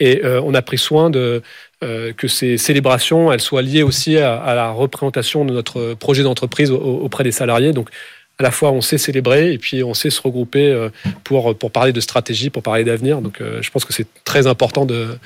Et 0.00 0.22
on 0.24 0.54
a 0.54 0.62
pris 0.62 0.78
soin 0.78 1.10
que 1.10 2.28
ces 2.28 2.56
célébrations 2.56 3.30
elles 3.32 3.42
soient 3.42 3.60
liées 3.60 3.82
aussi 3.82 4.16
à, 4.16 4.36
à 4.38 4.54
la 4.54 4.70
représentation 4.70 5.44
de 5.44 5.52
notre 5.52 5.92
projet 5.92 6.22
d'entreprise 6.22 6.70
au- 6.70 6.78
auprès 6.78 7.22
des 7.22 7.32
salariés. 7.32 7.72
Donc, 7.74 7.90
à 8.38 8.42
la 8.42 8.50
fois, 8.50 8.70
on 8.70 8.80
sait 8.80 8.98
célébrer 8.98 9.52
et 9.52 9.58
puis 9.58 9.82
on 9.82 9.94
sait 9.94 10.10
se 10.10 10.20
regrouper 10.20 10.70
euh, 10.70 10.90
pour, 11.24 11.56
pour 11.56 11.70
parler 11.70 11.92
de 11.92 12.00
stratégie, 12.00 12.50
pour 12.50 12.62
parler 12.62 12.84
d'avenir. 12.84 13.20
Donc, 13.22 13.40
euh, 13.40 13.62
je 13.62 13.70
pense 13.70 13.84
que 13.84 13.92
c'est 13.92 14.06
très 14.24 14.46
important 14.46 14.84
de, 14.84 15.18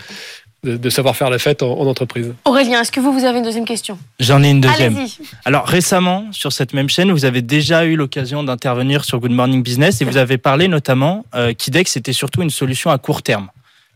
de, 0.62 0.76
de 0.76 0.90
savoir 0.90 1.16
faire 1.16 1.28
la 1.28 1.38
fête 1.38 1.62
en, 1.62 1.72
en 1.72 1.86
entreprise. 1.86 2.32
Aurélien, 2.44 2.80
est-ce 2.82 2.92
que 2.92 3.00
vous, 3.00 3.12
vous 3.12 3.24
avez 3.24 3.38
une 3.38 3.44
deuxième 3.44 3.64
question? 3.64 3.98
J'en 4.20 4.42
ai 4.44 4.50
une 4.50 4.60
deuxième. 4.60 4.96
Allez-y. 4.96 5.22
Alors 5.44 5.66
récemment, 5.66 6.26
sur 6.30 6.52
cette 6.52 6.72
même 6.72 6.88
chaîne, 6.88 7.10
vous 7.10 7.24
avez 7.24 7.42
déjà 7.42 7.84
eu 7.84 7.96
l'occasion 7.96 8.44
d'intervenir 8.44 9.04
sur 9.04 9.18
Good 9.18 9.32
Morning 9.32 9.62
Business 9.62 10.00
et 10.00 10.04
vous 10.04 10.16
avez 10.16 10.38
parlé 10.38 10.68
notamment 10.68 11.24
euh, 11.34 11.52
qu'IDEX 11.52 11.96
était 11.96 12.12
surtout 12.12 12.42
une 12.42 12.50
solution 12.50 12.90
à 12.90 12.98
court 12.98 13.22
terme. 13.22 13.48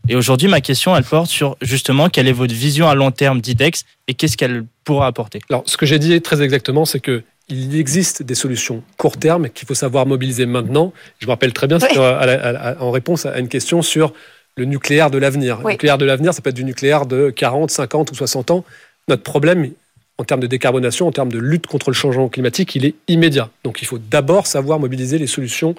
Et 0.07 0.15
aujourd'hui, 0.15 0.47
ma 0.47 0.61
question, 0.61 0.95
elle 0.95 1.03
porte 1.03 1.31
sur 1.31 1.57
justement 1.61 2.09
quelle 2.09 2.27
est 2.27 2.31
votre 2.33 2.53
vision 2.53 2.87
à 2.87 2.93
long 2.93 3.09
terme 3.09 3.41
d'IDEX 3.41 3.85
et 4.07 4.13
qu'est-ce 4.13 4.37
qu'elle 4.37 4.63
pourra 4.83 5.07
apporter? 5.07 5.39
Alors, 5.49 5.63
ce 5.65 5.77
que 5.77 5.87
j'ai 5.87 5.97
dit 5.97 6.21
très 6.21 6.43
exactement, 6.43 6.85
c'est 6.85 6.99
que 6.99 7.23
il 7.49 7.75
existe 7.77 8.23
des 8.23 8.35
solutions 8.35 8.83
court 8.97 9.17
terme 9.17 9.49
qu'il 9.49 9.67
faut 9.67 9.75
savoir 9.75 10.05
mobiliser 10.05 10.45
maintenant. 10.45 10.93
Je 11.19 11.27
me 11.27 11.31
rappelle 11.31 11.53
très 11.53 11.67
bien, 11.67 11.77
Oui. 11.79 11.97
à 11.97 12.25
la- 12.25 12.43
à 12.47 12.51
la- 12.51 12.81
en 12.81 12.91
réponse 12.91 13.25
à 13.25 13.37
une 13.39 13.47
question 13.49 13.81
sur 13.81 14.13
le 14.57 14.65
nucléaire 14.65 15.11
de 15.11 15.17
l'avenir. 15.17 15.57
Oui. 15.59 15.65
Le 15.65 15.71
nucléaire 15.73 15.97
de 15.97 16.05
l'avenir, 16.05 16.33
ça 16.33 16.41
peut 16.41 16.49
être 16.49 16.55
du 16.55 16.63
nucléaire 16.63 17.05
de 17.05 17.29
40, 17.29 17.69
50 17.71 18.11
ou 18.11 18.15
60 18.15 18.49
ans. 18.51 18.65
Notre 19.07 19.21
problème, 19.23 19.71
en 20.17 20.23
termes 20.23 20.39
de 20.39 20.47
décarbonation, 20.47 21.07
en 21.07 21.11
termes 21.11 21.31
de 21.31 21.37
lutte 21.39 21.67
contre 21.67 21.89
le 21.89 21.93
changement 21.93 22.29
climatique, 22.29 22.73
il 22.75 22.85
est 22.85 22.95
immédiat. 23.07 23.49
Donc, 23.63 23.81
il 23.81 23.85
faut 23.85 23.97
d'abord 23.99 24.47
savoir 24.47 24.79
mobiliser 24.79 25.17
les 25.17 25.27
solutions 25.27 25.75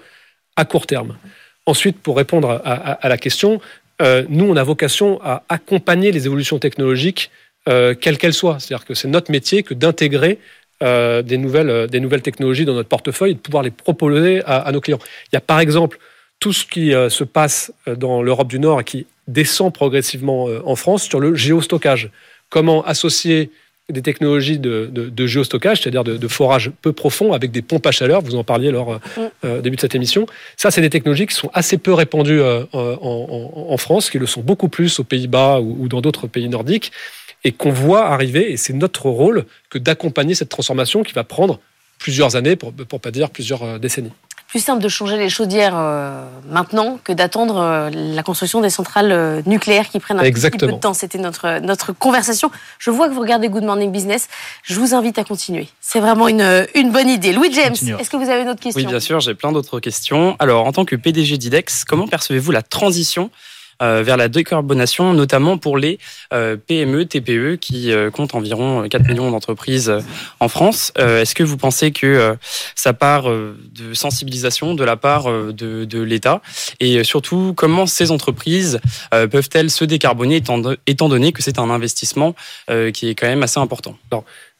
à 0.57 0.65
court 0.65 0.87
terme. 0.87 1.17
Ensuite, 1.65 1.99
pour 1.99 2.17
répondre 2.17 2.51
à, 2.51 2.57
à- 2.73 2.93
à 2.93 3.09
la 3.09 3.17
question, 3.19 3.61
euh, 4.03 4.25
nous, 4.29 4.45
on 4.45 4.57
a 4.57 4.63
vocation 4.63 5.21
à 5.25 5.43
accompagner 5.49 6.13
les 6.13 6.27
évolutions 6.27 6.59
technologiques, 6.59 7.31
euh, 7.69 7.95
quelles 7.99 8.19
qu'elles 8.19 8.35
soient. 8.35 8.61
C'est-à-dire 8.61 8.85
que 8.87 8.95
c'est 8.95 9.09
notre 9.09 9.33
métier 9.33 9.63
que 9.65 9.75
d'intégrer 9.75 10.39
euh, 10.83 11.23
des, 11.23 11.39
nouvelles, 11.39 11.71
euh, 11.71 11.87
des 11.87 12.01
nouvelles 12.01 12.23
technologies 12.23 12.65
dans 12.65 12.75
notre 12.75 12.89
portefeuille 12.89 13.33
et 13.33 13.35
de 13.35 13.39
pouvoir 13.41 13.63
les 13.63 13.71
proposer 13.71 14.43
à, 14.45 14.57
à 14.59 14.73
nos 14.73 14.81
clients. 14.81 14.99
Il 15.33 15.35
y 15.35 15.39
a 15.39 15.41
par 15.41 15.61
exemple 15.61 15.99
tout 16.41 16.53
ce 16.53 16.67
qui 16.67 16.93
euh, 16.95 17.09
se 17.09 17.25
passe 17.25 17.73
dans 17.87 18.23
l'Europe 18.23 18.49
du 18.49 18.59
Nord 18.59 18.81
et 18.81 18.85
qui 18.85 19.07
descend 19.27 19.73
progressivement 19.73 20.49
euh, 20.49 20.61
en 20.65 20.77
France 20.77 21.05
sur 21.05 21.19
le 21.21 21.35
géostockage. 21.35 22.11
Comment 22.51 22.85
associer 22.85 23.51
des 23.89 24.03
technologies 24.03 24.59
de, 24.59 24.89
de- 24.93 25.09
de 25.09 25.27
géostockage, 25.29 25.81
c'est-à-dire 25.81 26.03
de, 26.05 26.17
de 26.17 26.29
forage 26.29 26.73
peu 26.83 26.93
profond 26.93 27.33
avec 27.33 27.53
des 27.53 27.63
pompes 27.63 27.87
à 27.87 27.93
chaleur, 27.93 28.21
vous 28.21 28.35
en 28.35 28.43
parliez 28.45 28.73
lors 28.73 28.93
euh, 28.95 29.59
Mm. 29.59 29.61
début 29.63 29.77
de 29.77 29.81
cette 29.81 29.95
émission. 29.95 30.27
Ça, 30.57 30.71
c'est 30.73 30.81
des 30.81 30.91
technologies 30.91 31.27
qui 31.27 31.35
sont 31.37 31.51
assez 31.55 31.79
peu 31.79 31.93
répandues 31.95 32.41
en, 32.43 32.67
en- 32.73 33.67
en 33.71 33.77
France, 33.77 34.11
qui 34.11 34.19
le 34.19 34.27
sont 34.27 34.41
beaucoup 34.43 34.69
plus 34.69 34.99
aux 34.99 35.05
Pays-Bas 35.05 35.61
ou, 35.61 35.77
ou 35.81 35.89
dans 35.89 36.01
d'autres 36.01 36.27
pays 36.27 36.49
nordiques, 36.49 36.91
et 37.47 37.53
qu'on 37.53 37.71
voit 37.71 38.09
arriver, 38.09 38.51
et 38.51 38.57
c'est 38.57 38.73
notre 38.73 39.09
rôle 39.09 39.47
que 39.71 39.79
d'accompagner 39.79 40.35
cette 40.35 40.49
transformation 40.49 41.05
qui 41.05 41.13
va 41.13 41.23
prendre 41.23 41.61
plusieurs 42.01 42.35
années, 42.35 42.57
pour 42.57 42.73
ne 42.77 42.83
pas 42.83 43.13
dire 43.13 43.31
plusieurs 43.31 43.63
euh, 43.63 43.79
décennies. 43.79 44.11
Plus 44.49 44.59
simple 44.59 44.83
de 44.83 44.89
changer 44.89 45.17
les 45.17 45.29
chaudières 45.29 45.75
euh, 45.77 46.25
maintenant 46.51 46.99
que 47.05 47.13
d'attendre 47.13 47.59
euh, 47.59 47.91
la 47.91 48.23
construction 48.25 48.61
des 48.61 48.71
centrales 48.71 49.13
euh, 49.13 49.43
nucléaires 49.47 49.89
qui 49.89 50.01
prennent 50.01 50.19
un 50.19 50.23
petit 50.23 50.51
peu 50.51 50.67
de 50.67 50.73
temps. 50.73 50.93
C'était 50.93 51.19
notre, 51.19 51.61
notre 51.61 51.93
conversation. 51.93 52.51
Je 52.81 52.91
vois 52.91 53.09
que 53.09 53.13
vous 53.13 53.21
regardez 53.21 53.49
Good 53.49 53.63
Morning 53.63 53.93
Business. 53.93 54.29
Je 54.65 54.79
vous 54.81 54.93
invite 54.93 55.19
à 55.19 55.25
continuer. 55.25 55.69
C'est 55.81 56.01
vraiment 56.01 56.27
une, 56.27 56.67
une 56.75 56.91
bonne 56.91 57.09
idée. 57.09 57.33
Louis 57.33 57.53
James, 57.53 57.75
est-ce 57.75 58.11
que 58.11 58.17
vous 58.17 58.29
avez 58.29 58.43
une 58.43 58.49
autre 58.49 58.61
question? 58.61 58.81
Oui, 58.81 58.87
bien 58.87 59.01
sûr, 59.01 59.21
j'ai 59.21 59.35
plein 59.35 59.53
d'autres 59.53 59.79
questions. 59.79 60.35
Alors, 60.41 60.67
en 60.67 60.73
tant 60.73 60.85
que 60.85 60.97
PDG 60.97 61.39
d'IDEX, 61.39 61.85
comment 61.85 62.09
percevez-vous 62.09 62.51
la 62.51 62.63
transition 62.63 63.31
vers 63.81 64.17
la 64.17 64.29
décarbonation, 64.29 65.13
notamment 65.13 65.59
pour 65.59 65.79
les 65.79 65.99
euh, 66.33 66.57
PME, 66.57 67.05
TPE 67.07 67.57
qui 67.61 67.93
euh, 67.93 68.11
comptent 68.11 68.35
environ 68.35 68.89
4 68.89 69.07
millions 69.09 69.31
d'entreprises 69.31 69.89
euh, 69.91 70.01
en 70.41 70.49
France. 70.49 70.93
Euh, 70.99 71.21
Est-ce 71.23 71.35
que 71.35 71.43
vous 71.43 71.57
pensez 71.57 71.91
que 71.93 72.07
euh, 72.07 72.35
ça 72.75 72.93
part 72.93 73.29
euh, 73.31 73.57
de 73.75 73.95
sensibilisation 73.95 74.75
de 74.75 74.85
la 74.85 74.97
part 74.97 75.31
euh, 75.31 75.53
de, 75.53 76.01
l'État? 76.03 76.41
Et 76.81 77.05
surtout, 77.05 77.53
comment 77.57 77.87
ces 77.87 78.11
entreprises 78.11 78.81
euh, 79.15 79.27
peuvent-elles 79.27 79.71
se 79.71 79.85
décarboner 79.85 80.37
étant, 80.37 80.59
do- 80.59 80.77
étant 80.87 81.09
donné 81.09 81.33
que 81.33 81.43
c'est 81.43 81.59
un 81.59 81.71
investissement 81.71 82.35
euh, 82.71 82.91
qui 82.91 83.09
est 83.09 83.15
quand 83.15 83.27
même 83.27 83.43
assez 83.43 83.61
important? 83.61 83.97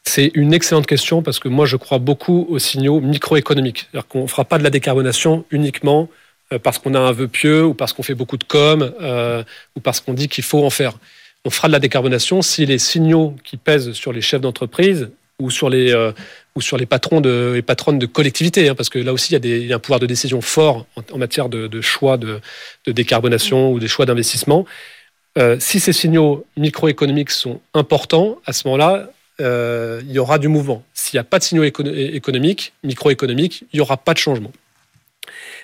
C'est 0.09 0.31
une 0.35 0.55
excellente 0.55 0.87
question 0.87 1.23
parce 1.23 1.39
que 1.41 1.49
moi, 1.49 1.67
je 1.67 1.77
crois 1.77 1.99
beaucoup 1.99 2.47
aux 2.49 2.59
signaux 2.61 3.01
microéconomiques. 3.01 3.89
C'est-à-dire 3.91 4.07
qu'on 4.09 4.23
ne 4.23 4.27
fera 4.29 4.45
pas 4.45 4.59
de 4.59 4.63
la 4.63 4.71
décarbonation 4.71 5.45
uniquement 5.51 6.09
euh, 6.13 6.26
parce 6.63 6.79
qu'on 6.79 6.95
a 6.95 7.01
un 7.01 7.13
vœu 7.13 7.29
pieux 7.29 7.65
ou 7.65 7.75
parce 7.75 7.93
qu'on 7.93 8.03
fait 8.03 8.15
beaucoup 8.15 8.37
de 8.37 8.45
com 8.45 8.93
euh, 9.01 9.43
ou 9.77 9.81
parce 9.81 10.01
qu'on 10.01 10.15
dit 10.15 10.29
qu'il 10.29 10.45
faut 10.45 10.65
en 10.65 10.71
faire. 10.71 10.99
On 11.45 11.51
fera 11.51 11.69
de 11.69 11.73
la 11.73 11.79
décarbonation 11.79 12.43
si 12.43 12.67
les 12.67 12.79
signaux 12.79 13.35
qui 13.45 13.57
pèsent 13.57 13.93
sur 13.93 14.13
les 14.13 14.21
chefs 14.21 14.41
d'entreprise 14.41 15.11
ou 15.39 15.51
sur 15.51 15.69
les 15.69 15.93
euh, 15.93 16.13
ou 16.55 16.61
sur 16.61 16.77
les 16.77 16.87
patrons 16.87 17.21
de, 17.21 17.63
patronnes 17.67 17.99
de 17.99 18.07
collectivités, 18.07 18.69
hein, 18.69 18.75
parce 18.75 18.89
que 18.89 18.99
là 18.99 19.13
aussi 19.13 19.35
il 19.35 19.67
y, 19.67 19.73
a 19.73 19.77
un 19.77 19.79
pouvoir 19.79 20.01
de 20.01 20.07
décision 20.07 20.41
fort 20.41 20.87
en, 21.13 21.19
matière 21.19 21.51
de, 21.51 21.81
choix 21.83 22.17
de, 22.17 22.41
décarbonation 22.87 23.73
ou 23.73 23.79
des 23.79 23.89
choix 23.89 24.07
d'investissement. 24.07 24.65
Euh, 25.37 25.59
si 25.61 25.81
ces 25.81 25.93
signaux 25.93 26.47
microéconomiques 26.57 27.31
sont 27.31 27.61
importants, 27.75 28.39
à 28.47 28.55
ce 28.55 28.67
moment-là, 28.69 29.11
euh, 29.41 30.01
il 30.07 30.13
y 30.13 30.19
aura 30.19 30.39
du 30.39 30.49
mouvement. 30.49 30.83
S'il 30.95 31.19
n'y 31.19 31.21
a 31.21 31.25
pas 31.25 31.39
de 31.39 31.45
signaux 31.45 31.65
écono- 31.65 31.93
économiques, 31.95 32.73
microéconomiques, 32.83 33.65
il 33.75 33.77
n'y 33.77 33.81
aura 33.81 33.99
pas 33.99 34.15
de 34.15 34.19
changement. 34.19 34.53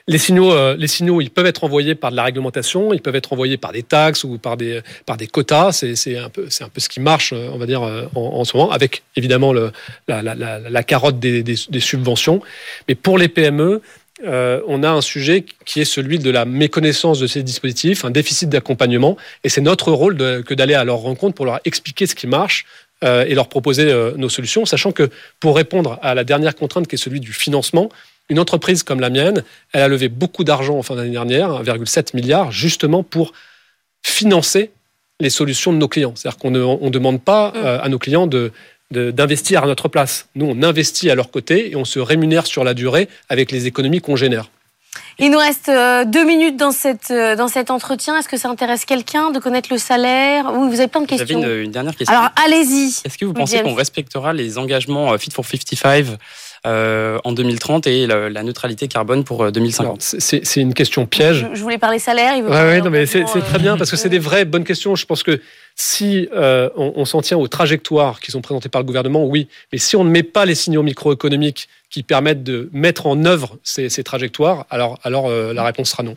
Les 0.09 0.19
signaux, 0.19 0.53
euh, 0.53 0.77
les 0.79 0.89
signaux, 0.89 1.21
ils 1.21 1.31
peuvent 1.31 1.47
être 1.47 1.65
envoyés 1.65 1.95
par 1.95 2.11
de 2.11 2.17
la 2.17 2.25
réglementation, 2.25 2.93
ils 2.93 3.01
peuvent 3.01 3.15
être 3.17 3.33
envoyés 3.33 3.57
par 3.57 3.73
des 3.73 3.83
taxes 3.83 4.25
ou 4.25 4.39
par 4.39 4.57
des, 4.57 4.81
par 5.07 5.17
des 5.17 5.27
quotas. 5.27 5.73
C'est 5.73 6.17
un, 6.19 6.29
peu- 6.29 6.49
un 6.61 6.69
peu 6.69 6.81
ce 6.81 6.89
qui 6.89 7.01
marche, 7.01 7.33
euh, 7.33 7.49
on 7.53 7.59
va 7.59 7.67
dire, 7.67 7.83
euh, 7.83 8.05
en, 8.15 8.45
ce 8.45 8.57
moment, 8.57 8.71
avec 8.73 9.03
évidemment 9.17 9.53
la, 9.53 9.71
la- 10.09 10.23
la- 10.35 10.59
la 10.59 10.83
carotte 10.83 11.19
des, 11.21 11.43
des- 11.43 11.81
subventions. 11.81 12.41
Mais 12.89 12.95
pour 12.95 13.19
les 13.19 13.29
PME, 13.29 13.81
on 14.25 14.83
a 14.85 14.91
un 14.91 15.01
sujet 15.01 15.45
qui 15.65 15.81
est 15.81 15.85
celui 15.85 16.19
de 16.19 16.31
la 16.31 16.45
méconnaissance 16.45 17.19
de 17.19 17.27
ces 17.27 17.43
dispositifs, 17.43 18.05
un 18.05 18.11
déficit 18.11 18.49
d'accompagnement. 18.49 19.17
Et 19.43 19.49
c'est 19.49 19.61
notre 19.61 19.91
rôle 19.91 20.17
que 20.45 20.55
d'aller 20.55 20.75
à 20.75 20.85
leur 20.85 20.99
rencontre 20.99 21.35
pour 21.35 21.45
leur 21.47 21.59
expliquer 21.65 22.07
ce 22.07 22.15
qui 22.15 22.27
marche 22.29 22.65
et 23.03 23.35
leur 23.35 23.49
proposer 23.49 23.93
nos 24.17 24.29
solutions, 24.29 24.65
sachant 24.65 24.93
que 24.93 25.11
pour 25.41 25.57
répondre 25.57 25.99
à 26.03 26.15
la 26.15 26.23
dernière 26.23 26.55
contrainte 26.55 26.87
qui 26.87 26.95
est 26.95 26.99
celui 26.99 27.19
du 27.19 27.33
financement, 27.33 27.89
une 28.33 28.39
entreprise 28.39 28.83
comme 28.83 28.99
la 28.99 29.11
mienne, 29.11 29.45
elle 29.73 29.83
a 29.83 29.89
levé 29.89 30.09
beaucoup 30.09 30.43
d'argent 30.43 30.79
en 30.79 30.83
fin 30.83 30.97
d'année 30.97 31.11
dernière, 31.11 31.63
1,7 31.63 32.17
milliard, 32.17 32.51
justement 32.51 33.03
pour 33.03 33.35
financer 34.03 34.71
les 35.21 35.29
solutions 35.29 35.73
de 35.73 35.77
nos 35.77 35.87
clients. 35.87 36.15
C'est-à-dire 36.17 36.39
qu'on 36.39 36.51
ne 36.51 36.63
on 36.63 36.89
demande 36.89 37.23
pas 37.23 37.53
euh, 37.55 37.79
à 37.81 37.89
nos 37.89 37.99
clients 37.99 38.27
de 38.27 38.51
d'investir 38.91 39.65
à 39.65 39.67
notre 39.67 39.89
place. 39.89 40.29
Nous, 40.35 40.45
on 40.45 40.63
investit 40.63 41.09
à 41.09 41.15
leur 41.15 41.31
côté 41.31 41.71
et 41.71 41.77
on 41.77 41.87
se 41.87 41.99
rémunère 41.99 42.47
sur 42.47 42.63
la 42.63 42.75
durée 42.75 43.09
avec 43.31 43.51
les 43.51 43.67
économies 43.67 44.03
qu'on 44.03 44.17
génère. 44.17 44.51
Il 45.19 45.31
nous 45.31 45.39
reste 45.39 45.71
euh, 45.71 46.05
deux 46.05 46.25
minutes 46.25 46.59
dans, 46.59 46.73
cette, 46.73 47.11
euh, 47.11 47.35
dans 47.35 47.49
cet 47.49 47.71
entretien. 47.71 48.19
Est-ce 48.19 48.29
que 48.29 48.37
ça 48.37 48.51
intéresse 48.51 48.85
quelqu'un 48.85 49.31
de 49.31 49.39
connaître 49.39 49.71
le 49.73 49.79
salaire? 49.79 50.53
Oui, 50.55 50.69
vous 50.69 50.79
avez 50.79 50.89
plein 50.89 51.01
de 51.01 51.09
J'avais 51.09 51.25
questions. 51.25 51.43
une, 51.43 51.65
une 51.65 51.71
dernière 51.71 51.97
question. 51.97 52.15
Alors, 52.15 52.31
allez-y. 52.45 53.01
Est-ce 53.05 53.17
que 53.17 53.25
vous 53.25 53.33
pensez 53.33 53.63
qu'on 53.63 53.75
respectera 53.75 54.35
les 54.35 54.59
engagements 54.59 55.17
Fit 55.17 55.31
for 55.31 55.47
55 55.47 55.89
euh, 55.89 56.17
en 56.65 57.33
2030 57.33 57.87
et 57.89 58.07
la, 58.07 58.31
la 58.31 58.43
neutralité 58.43 58.87
carbone 58.89 59.25
pour 59.25 59.41
euh, 59.41 59.45
Alors, 59.47 59.53
2050 59.53 60.03
c'est- 60.03 60.45
C'est 60.45 60.61
une 60.61 60.75
question 60.75 61.07
piège. 61.07 61.47
Je, 61.51 61.57
je 61.57 61.63
voulais 61.63 61.79
parler 61.79 61.99
salaire. 61.99 62.37
Il 62.37 62.45
veut 62.45 62.51
Ouais, 62.51 62.55
ouais, 62.63 62.81
non, 62.81 62.91
mais 62.91 63.05
c'est 63.07 63.25
très 63.25 63.59
bien 63.59 63.75
euh, 63.75 63.77
parce 63.77 63.91
que 63.91 63.97
c'est 63.97 64.09
des 64.09 64.19
vraies 64.29 64.45
bonnes 64.45 64.65
questions. 64.65 64.95
Je 64.95 65.05
pense 65.07 65.23
que 65.23 65.41
si 65.75 66.29
euh, 66.35 66.69
on, 66.77 66.93
on 66.97 67.05
s'en 67.05 67.21
tient 67.23 67.37
aux 67.39 67.49
trajectoires 67.49 68.21
qui 68.21 68.31
sont 68.31 68.41
présentées 68.43 68.69
par 68.69 68.81
le 68.83 68.87
gouvernement, 68.87 69.25
oui. 69.27 69.49
Mais 69.73 69.79
si 69.79 69.97
on 69.97 70.05
ne 70.05 70.11
met 70.11 70.23
pas 70.23 70.45
les 70.45 70.55
signaux 70.55 70.83
microéconomiques 70.83 71.69
qui 71.91 72.03
permettent 72.03 72.45
de 72.45 72.69
mettre 72.73 73.07
en 73.07 73.25
œuvre 73.25 73.59
ces, 73.65 73.89
ces 73.89 74.05
trajectoires, 74.05 74.67
alors, 74.71 74.99
alors 75.03 75.27
euh, 75.29 75.53
la 75.53 75.65
réponse 75.65 75.91
sera 75.91 76.03
non. 76.03 76.15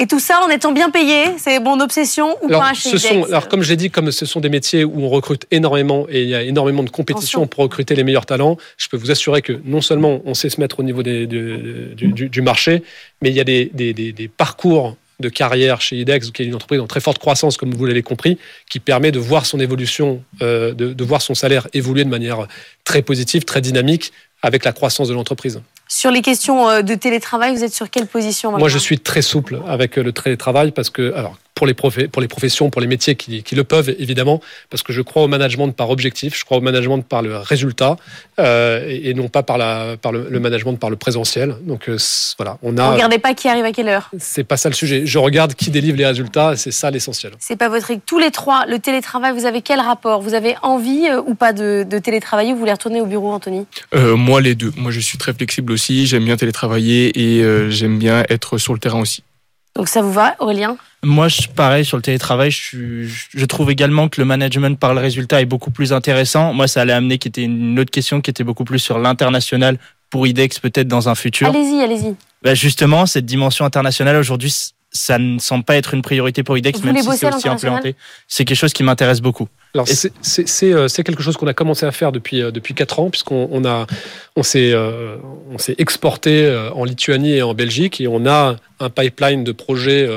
Et 0.00 0.06
tout 0.06 0.20
ça 0.20 0.40
en 0.44 0.48
étant 0.48 0.70
bien 0.70 0.90
payé, 0.90 1.24
c'est 1.38 1.58
mon 1.58 1.80
obsession 1.80 2.36
ou 2.42 2.46
Alors, 2.48 2.60
pas 2.62 2.72
chez 2.74 2.90
ce 2.90 2.98
sont, 2.98 3.24
alors, 3.24 3.48
comme 3.48 3.62
je 3.62 3.68
l'ai 3.70 3.76
dit, 3.76 3.90
comme 3.90 4.12
ce 4.12 4.26
sont 4.26 4.38
des 4.38 4.48
métiers 4.48 4.84
où 4.84 5.02
on 5.02 5.08
recrute 5.08 5.44
énormément 5.50 6.06
et 6.08 6.22
il 6.22 6.28
y 6.28 6.34
a 6.36 6.42
énormément 6.42 6.84
de 6.84 6.90
compétition 6.90 7.40
Attention. 7.40 7.46
pour 7.48 7.64
recruter 7.64 7.96
les 7.96 8.04
meilleurs 8.04 8.24
talents, 8.26 8.56
je 8.76 8.86
peux 8.88 8.96
vous 8.96 9.10
assurer 9.10 9.42
que 9.42 9.60
non 9.64 9.80
seulement 9.80 10.22
on 10.24 10.34
sait 10.34 10.50
se 10.50 10.60
mettre 10.60 10.78
au 10.78 10.84
niveau 10.84 11.02
des- 11.02 11.26
du, 11.26 11.94
du- 11.96 12.28
du 12.28 12.42
marché, 12.42 12.84
mais 13.22 13.30
il 13.30 13.34
y 13.36 13.40
a 13.40 13.44
des, 13.44 13.70
des- 13.74 13.92
des- 13.92 14.12
des 14.12 14.28
parcours 14.28 14.96
de 15.18 15.28
carrière 15.28 15.80
chez 15.80 15.96
IDEX, 15.96 16.30
qui 16.30 16.42
est 16.42 16.46
une 16.46 16.54
entreprise 16.54 16.80
en 16.80 16.86
très 16.86 17.00
forte 17.00 17.18
croissance, 17.18 17.56
comme 17.56 17.74
vous 17.74 17.84
l'avez 17.84 18.04
compris, 18.04 18.38
qui 18.70 18.78
permet 18.78 19.10
de 19.10 19.18
voir 19.18 19.46
son 19.46 19.58
évolution, 19.58 20.22
euh, 20.42 20.72
de, 20.74 20.92
de 20.92 21.04
voir 21.04 21.22
son 21.22 21.34
salaire 21.34 21.66
évoluer 21.74 22.04
de 22.04 22.08
manière 22.08 22.46
très 22.84 23.02
positive, 23.02 23.44
très 23.44 23.60
dynamique, 23.60 24.12
avec 24.42 24.64
la 24.64 24.72
croissance 24.72 25.08
de 25.08 25.14
l'entreprise. 25.14 25.60
Sur 25.88 26.10
les 26.10 26.20
questions 26.20 26.68
euh, 26.68 26.82
de 26.82 26.94
télétravail, 26.94 27.56
vous 27.56 27.64
êtes 27.64 27.72
sur 27.72 27.88
quelle 27.88 28.06
position 28.06 28.52
Moi, 28.56 28.68
je 28.68 28.78
suis 28.78 28.98
très 28.98 29.22
souple 29.22 29.58
avec 29.66 29.96
euh, 29.96 30.02
le 30.02 30.12
télétravail 30.12 30.70
parce 30.70 30.90
que, 30.90 31.14
alors, 31.14 31.38
pour 31.58 31.66
les, 31.66 31.74
pour 31.74 32.22
les 32.22 32.28
professions, 32.28 32.70
pour 32.70 32.80
les 32.80 32.86
métiers 32.86 33.16
qui, 33.16 33.42
qui, 33.42 33.56
le 33.56 33.64
peuvent, 33.64 33.92
évidemment, 33.98 34.40
parce 34.70 34.84
que 34.84 34.92
je 34.92 35.02
crois 35.02 35.24
au 35.24 35.28
management 35.28 35.72
par 35.72 35.90
objectif, 35.90 36.38
je 36.38 36.44
crois 36.44 36.58
au 36.58 36.60
management 36.60 37.02
par 37.02 37.20
le 37.20 37.36
résultat 37.36 37.96
euh, 38.38 38.86
et, 38.88 39.10
et, 39.10 39.14
non 39.14 39.28
pas 39.28 39.42
par, 39.42 39.58
la, 39.58 39.96
par 40.00 40.12
le, 40.12 40.28
le, 40.30 40.38
management 40.38 40.74
par 40.74 40.88
le 40.88 40.94
présentiel. 40.94 41.56
Donc 41.62 41.88
euh, 41.88 41.98
voilà, 42.36 42.58
on 42.62 42.78
a. 42.78 42.86
Vous 42.86 42.92
regardez 42.92 43.18
pas 43.18 43.34
qui 43.34 43.48
arrive 43.48 43.64
à 43.64 43.72
quelle 43.72 43.88
heure? 43.88 44.08
C'est 44.18 44.44
pas 44.44 44.56
ça 44.56 44.68
le 44.68 44.76
sujet. 44.76 45.04
Je 45.04 45.18
regarde 45.18 45.54
qui 45.54 45.70
délivre 45.70 45.98
les 45.98 46.06
résultats, 46.06 46.56
c'est 46.56 46.70
ça 46.70 46.92
l'essentiel. 46.92 47.32
C'est 47.40 47.56
pas 47.56 47.68
votre 47.68 47.88
tous 48.06 48.20
les 48.20 48.30
trois. 48.30 48.66
Le 48.66 48.78
télétravail, 48.78 49.32
vous 49.32 49.46
avez 49.46 49.60
quel 49.60 49.80
rapport? 49.80 50.20
Vous 50.20 50.34
avez 50.34 50.54
envie 50.62 51.08
euh, 51.08 51.20
ou 51.26 51.34
pas 51.34 51.52
de, 51.52 51.84
de, 51.88 51.98
télétravailler? 51.98 52.52
Ou 52.52 52.54
vous 52.54 52.60
voulez 52.60 52.72
retourner 52.72 53.00
au 53.00 53.06
bureau, 53.06 53.32
Anthony? 53.32 53.66
Euh, 53.94 54.14
Moi, 54.14 54.40
les 54.40 54.54
deux. 54.54 54.72
Moi, 54.76 54.92
je 54.92 55.00
suis 55.00 55.18
très 55.18 55.32
flexible 55.32 55.72
aussi. 55.72 56.06
J'aime 56.06 56.24
bien 56.24 56.36
télétravailler 56.36 57.20
et 57.20 57.42
euh, 57.42 57.68
j'aime 57.70 57.98
bien 57.98 58.22
être 58.28 58.58
sur 58.58 58.74
le 58.74 58.78
terrain 58.78 59.00
aussi. 59.00 59.24
Donc 59.78 59.88
ça 59.88 60.02
vous 60.02 60.12
va, 60.12 60.34
Aurélien? 60.40 60.76
Moi, 61.04 61.28
je, 61.28 61.46
pareil, 61.46 61.84
sur 61.84 61.96
le 61.96 62.02
télétravail, 62.02 62.50
je, 62.50 63.04
je, 63.06 63.44
trouve 63.46 63.70
également 63.70 64.08
que 64.08 64.20
le 64.20 64.24
management 64.24 64.76
par 64.76 64.92
le 64.92 65.00
résultat 65.00 65.40
est 65.40 65.46
beaucoup 65.46 65.70
plus 65.70 65.92
intéressant. 65.92 66.52
Moi, 66.52 66.66
ça 66.66 66.80
allait 66.80 66.92
amener 66.92 67.18
qui 67.18 67.28
était 67.28 67.44
une 67.44 67.78
autre 67.78 67.92
question 67.92 68.20
qui 68.20 68.28
était 68.28 68.42
beaucoup 68.42 68.64
plus 68.64 68.80
sur 68.80 68.98
l'international 68.98 69.78
pour 70.10 70.26
IDEX 70.26 70.58
peut-être 70.58 70.88
dans 70.88 71.08
un 71.08 71.14
futur. 71.14 71.46
Allez-y, 71.46 71.80
allez-y. 71.80 72.16
Bah 72.42 72.54
justement, 72.54 73.06
cette 73.06 73.24
dimension 73.24 73.64
internationale 73.64 74.16
aujourd'hui, 74.16 74.52
ça 74.90 75.16
ne 75.18 75.38
semble 75.38 75.62
pas 75.62 75.76
être 75.76 75.94
une 75.94 76.02
priorité 76.02 76.42
pour 76.42 76.58
IDEX, 76.58 76.80
Vous 76.80 76.86
même 76.86 77.00
si 77.00 77.16
c'est 77.16 77.32
aussi 77.32 77.48
implémenté. 77.48 77.94
C'est 78.26 78.44
quelque 78.44 78.58
chose 78.58 78.72
qui 78.72 78.82
m'intéresse 78.82 79.20
beaucoup. 79.20 79.46
Alors 79.74 79.86
c'est 79.86 80.12
c'est 80.22 80.72
euh, 80.72 80.88
quelque 80.88 81.22
chose 81.22 81.36
qu'on 81.36 81.46
a 81.46 81.54
commencé 81.54 81.84
à 81.86 81.92
faire 81.92 82.12
depuis 82.12 82.42
euh, 82.42 82.50
depuis 82.50 82.74
quatre 82.74 83.00
ans 83.00 83.10
puisqu'on 83.10 83.48
on 83.52 83.64
a 83.64 83.86
on 84.36 84.42
s'est 84.42 84.72
euh, 84.72 85.16
on 85.50 85.58
s'est 85.58 85.74
exporté 85.78 86.50
en 86.74 86.84
Lituanie 86.84 87.34
et 87.34 87.42
en 87.42 87.54
Belgique 87.54 88.00
et 88.00 88.08
on 88.08 88.26
a 88.26 88.56
un 88.80 88.90
pipeline 88.90 89.44
de 89.44 89.52
projets 89.52 90.08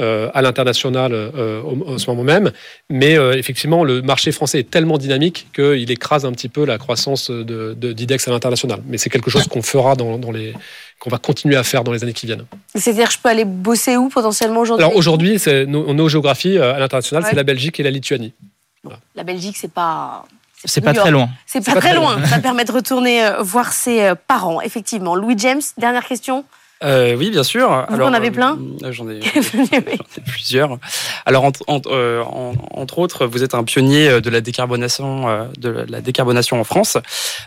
euh, 0.00 0.30
à 0.32 0.42
l'international 0.42 1.10
euh, 1.12 1.60
en 1.60 1.98
ce 1.98 2.08
moment 2.08 2.22
même. 2.22 2.52
Mais 2.88 3.18
euh, 3.18 3.36
effectivement, 3.36 3.82
le 3.82 4.00
marché 4.00 4.30
français 4.30 4.60
est 4.60 4.70
tellement 4.70 4.96
dynamique 4.96 5.48
qu'il 5.52 5.90
écrase 5.90 6.24
un 6.24 6.30
petit 6.30 6.48
peu 6.48 6.64
la 6.64 6.78
croissance 6.78 7.32
de, 7.32 7.74
de 7.76 7.92
d'IDEX 7.92 8.28
à 8.28 8.30
l'international. 8.30 8.80
Mais 8.86 8.96
c'est 8.96 9.10
quelque 9.10 9.28
chose 9.28 9.48
qu'on 9.48 9.60
fera 9.60 9.96
dans, 9.96 10.16
dans 10.16 10.30
les 10.30 10.52
qu'on 11.00 11.10
va 11.10 11.18
continuer 11.18 11.56
à 11.56 11.64
faire 11.64 11.82
dans 11.82 11.90
les 11.90 12.04
années 12.04 12.12
qui 12.12 12.26
viennent. 12.26 12.44
C'est-à-dire, 12.76 13.10
je 13.10 13.18
peux 13.20 13.28
aller 13.28 13.44
bosser 13.44 13.96
où 13.96 14.08
potentiellement 14.08 14.60
aujourd'hui? 14.60 14.84
Alors 14.84 14.96
aujourd'hui, 14.96 15.40
c'est 15.40 15.66
nos, 15.66 15.92
nos 15.92 16.08
géographies 16.08 16.58
à 16.58 16.78
l'international, 16.78 17.24
ouais. 17.24 17.30
c'est 17.30 17.36
la 17.36 17.42
Belgique 17.42 17.80
et 17.80 17.82
la 17.82 17.90
Lituanie. 17.90 18.34
Voilà. 18.82 18.98
La 19.14 19.24
Belgique, 19.24 19.56
c'est 19.56 19.72
pas 19.72 20.24
c'est 20.64 20.80
pas 20.80 20.92
très 20.92 21.10
loin. 21.12 21.28
C'est 21.46 21.64
pas, 21.64 21.74
pas, 21.74 21.80
très 21.80 21.94
loin. 21.94 22.16
loin. 22.16 22.26
Ça 22.26 22.40
permet 22.40 22.64
de 22.64 22.72
retourner 22.72 23.24
euh, 23.24 23.42
voir 23.42 23.72
ses 23.72 24.12
parents, 24.26 24.60
effectivement. 24.60 25.14
Louis 25.14 25.38
James, 25.38 25.60
dernière 25.76 26.04
question. 26.04 26.44
Euh, 26.84 27.16
oui, 27.16 27.30
bien 27.30 27.42
sûr. 27.42 27.68
Vous 27.88 27.94
Alors, 27.94 28.08
en 28.08 28.12
avez 28.12 28.30
plein 28.30 28.56
euh, 28.84 28.92
J'en 28.92 29.08
ai, 29.08 29.18
ai, 29.18 30.22
plusieurs. 30.26 30.78
Alors, 31.26 31.44
entre, 31.44 31.90
euh, 31.90 32.22
autres, 32.96 33.26
vous 33.26 33.42
êtes 33.42 33.54
un 33.54 33.64
pionnier 33.64 34.20
de 34.20 34.30
la 34.30 34.40
décarbonation, 34.40 35.28
euh, 35.28 35.44
de 35.58 35.86
la 35.88 36.00
décarbonation 36.00 36.60
en 36.60 36.64
France. 36.64 36.96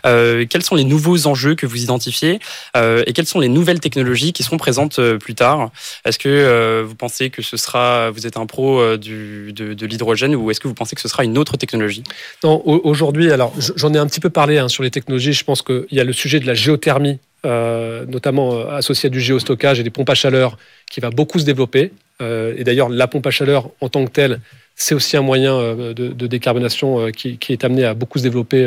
Euh, 0.04 0.44
quels 0.48 0.62
sont 0.62 0.74
les 0.74 0.84
nouveaux 0.84 1.26
enjeux 1.26 1.54
que 1.54 1.66
vous 1.66 1.82
identifiez 1.82 2.40
et 2.74 3.12
quelles 3.12 3.26
sont 3.26 3.40
les 3.40 3.48
nouvelles 3.48 3.80
technologies 3.80 4.32
qui 4.32 4.42
seront 4.42 4.58
présentes 4.58 5.00
plus 5.18 5.34
tard? 5.34 5.70
Est-ce 6.04 6.18
que 6.18 6.82
vous 6.82 6.94
pensez 6.94 7.30
que 7.30 7.42
ce 7.42 7.56
sera, 7.56 8.10
vous 8.10 8.26
êtes 8.26 8.36
un 8.36 8.46
pro 8.46 8.96
du, 8.96 9.52
de, 9.52 9.74
de 9.74 9.86
l'hydrogène 9.86 10.34
ou 10.34 10.50
est-ce 10.50 10.60
que 10.60 10.68
vous 10.68 10.74
pensez 10.74 10.94
que 10.94 11.02
ce 11.02 11.08
sera 11.08 11.24
une 11.24 11.38
autre 11.38 11.56
technologie? 11.56 12.04
Non, 12.44 12.62
aujourd'hui, 12.64 13.32
alors 13.32 13.52
j'en 13.76 13.92
ai 13.94 13.98
un 13.98 14.06
petit 14.06 14.20
peu 14.20 14.30
parlé 14.30 14.58
hein, 14.58 14.68
sur 14.68 14.82
les 14.82 14.90
technologies. 14.90 15.32
Je 15.32 15.44
pense 15.44 15.62
qu'il 15.62 15.86
y 15.90 16.00
a 16.00 16.04
le 16.04 16.12
sujet 16.12 16.40
de 16.40 16.46
la 16.46 16.54
géothermie 16.54 17.18
euh, 17.44 18.04
notamment 18.06 18.54
euh, 18.54 18.76
associé 18.76 19.08
à 19.08 19.10
du 19.10 19.20
géostockage 19.20 19.80
et 19.80 19.82
des 19.82 19.90
pompes 19.90 20.10
à 20.10 20.14
chaleur, 20.14 20.56
qui 20.88 21.00
va 21.00 21.10
beaucoup 21.10 21.40
se 21.40 21.44
développer. 21.44 21.90
Euh, 22.20 22.54
et 22.56 22.62
d'ailleurs, 22.62 22.88
la 22.88 23.08
pompe 23.08 23.26
à 23.26 23.32
chaleur 23.32 23.68
en 23.80 23.88
tant 23.88 24.04
que 24.04 24.10
telle, 24.10 24.38
c'est 24.76 24.94
aussi 24.94 25.16
un 25.16 25.22
moyen 25.22 25.74
de, 25.74 26.26
décarbonation 26.26 27.10
qui, 27.10 27.38
est 27.48 27.64
amené 27.64 27.84
à 27.84 27.94
beaucoup 27.94 28.18
se 28.18 28.22
développer 28.22 28.64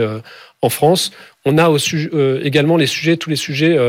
en 0.62 0.69
France. 0.69 1.12
On 1.45 1.58
a 1.58 1.76
également 2.43 2.78
les 2.78 2.86
sujets, 2.86 3.17
tous 3.17 3.32
les 3.32 3.36
sujets 3.36 3.80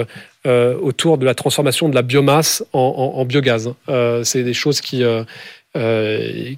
autour 0.46 1.18
de 1.18 1.26
la 1.26 1.34
transformation 1.34 1.90
de 1.90 1.94
la 1.94 2.00
biomasse 2.00 2.64
en, 2.72 3.12
en, 3.16 3.24
biogaz. 3.26 3.74
c'est 4.22 4.42
des 4.42 4.54
choses 4.54 4.80
qui 4.80 5.04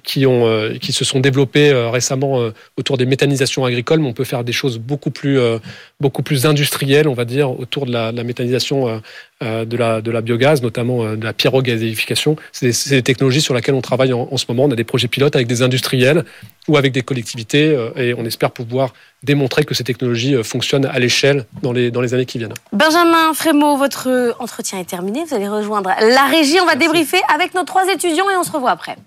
qui, 0.03 0.25
ont, 0.25 0.47
euh, 0.47 0.77
qui 0.79 0.93
se 0.93 1.03
sont 1.03 1.19
développées 1.19 1.69
euh, 1.69 1.89
récemment 1.89 2.41
euh, 2.41 2.53
autour 2.77 2.97
des 2.97 3.05
méthanisations 3.05 3.65
agricoles, 3.65 3.99
mais 3.99 4.07
on 4.07 4.13
peut 4.13 4.23
faire 4.23 4.43
des 4.43 4.53
choses 4.53 4.77
beaucoup 4.77 5.11
plus, 5.11 5.39
euh, 5.39 5.59
beaucoup 5.99 6.23
plus 6.23 6.45
industrielles, 6.45 7.07
on 7.07 7.13
va 7.13 7.25
dire, 7.25 7.51
autour 7.59 7.85
de 7.85 7.91
la, 7.91 8.11
de 8.11 8.17
la 8.17 8.23
méthanisation 8.23 9.01
de, 9.41 9.77
la, 9.77 10.01
de 10.01 10.11
la 10.11 10.21
biogaz, 10.21 10.61
notamment 10.61 11.15
de 11.15 11.23
la 11.23 11.33
pyrogazéification. 11.33 12.35
C'est 12.51 12.67
des, 12.67 12.95
des, 12.97 13.01
technologies 13.01 13.41
sur 13.41 13.53
lesquelles 13.53 13.75
on 13.75 13.81
travaille 13.81 14.11
en, 14.13 14.27
en, 14.31 14.37
ce 14.37 14.45
moment. 14.49 14.65
On 14.65 14.71
a 14.71 14.75
des 14.75 14.83
projets 14.83 15.07
pilotes 15.07 15.35
avec 15.35 15.47
des 15.47 15.61
industriels 15.61 16.25
ou 16.67 16.77
avec 16.77 16.91
des 16.91 17.01
collectivités, 17.01 17.75
et 17.95 18.13
on 18.13 18.25
espère 18.25 18.51
pouvoir 18.51 18.93
démontrer 19.23 19.63
que 19.65 19.73
ces 19.73 19.83
technologies 19.83 20.35
fonctionnent 20.43 20.85
à 20.85 20.99
l'échelle 20.99 21.45
dans 21.61 21.71
les, 21.71 21.89
dans 21.91 22.01
les 22.01 22.13
années 22.13 22.25
qui 22.25 22.37
viennent. 22.37 22.53
Benjamin 22.73 23.33
Frémaux, 23.33 23.77
votre 23.77 24.35
entretien 24.39 24.79
est 24.79 24.89
terminé. 24.89 25.23
Vous 25.25 25.35
allez 25.35 25.47
rejoindre 25.47 25.89
la 25.99 26.25
régie. 26.25 26.59
On 26.61 26.65
va 26.65 26.75
Merci. 26.75 26.87
débriefer 26.87 27.21
avec 27.33 27.53
nos 27.53 27.63
trois 27.63 27.87
étudiants 27.87 28.29
et 28.29 28.35
on 28.37 28.43
se 28.43 28.51
revoit 28.51 28.71
après. 28.71 28.97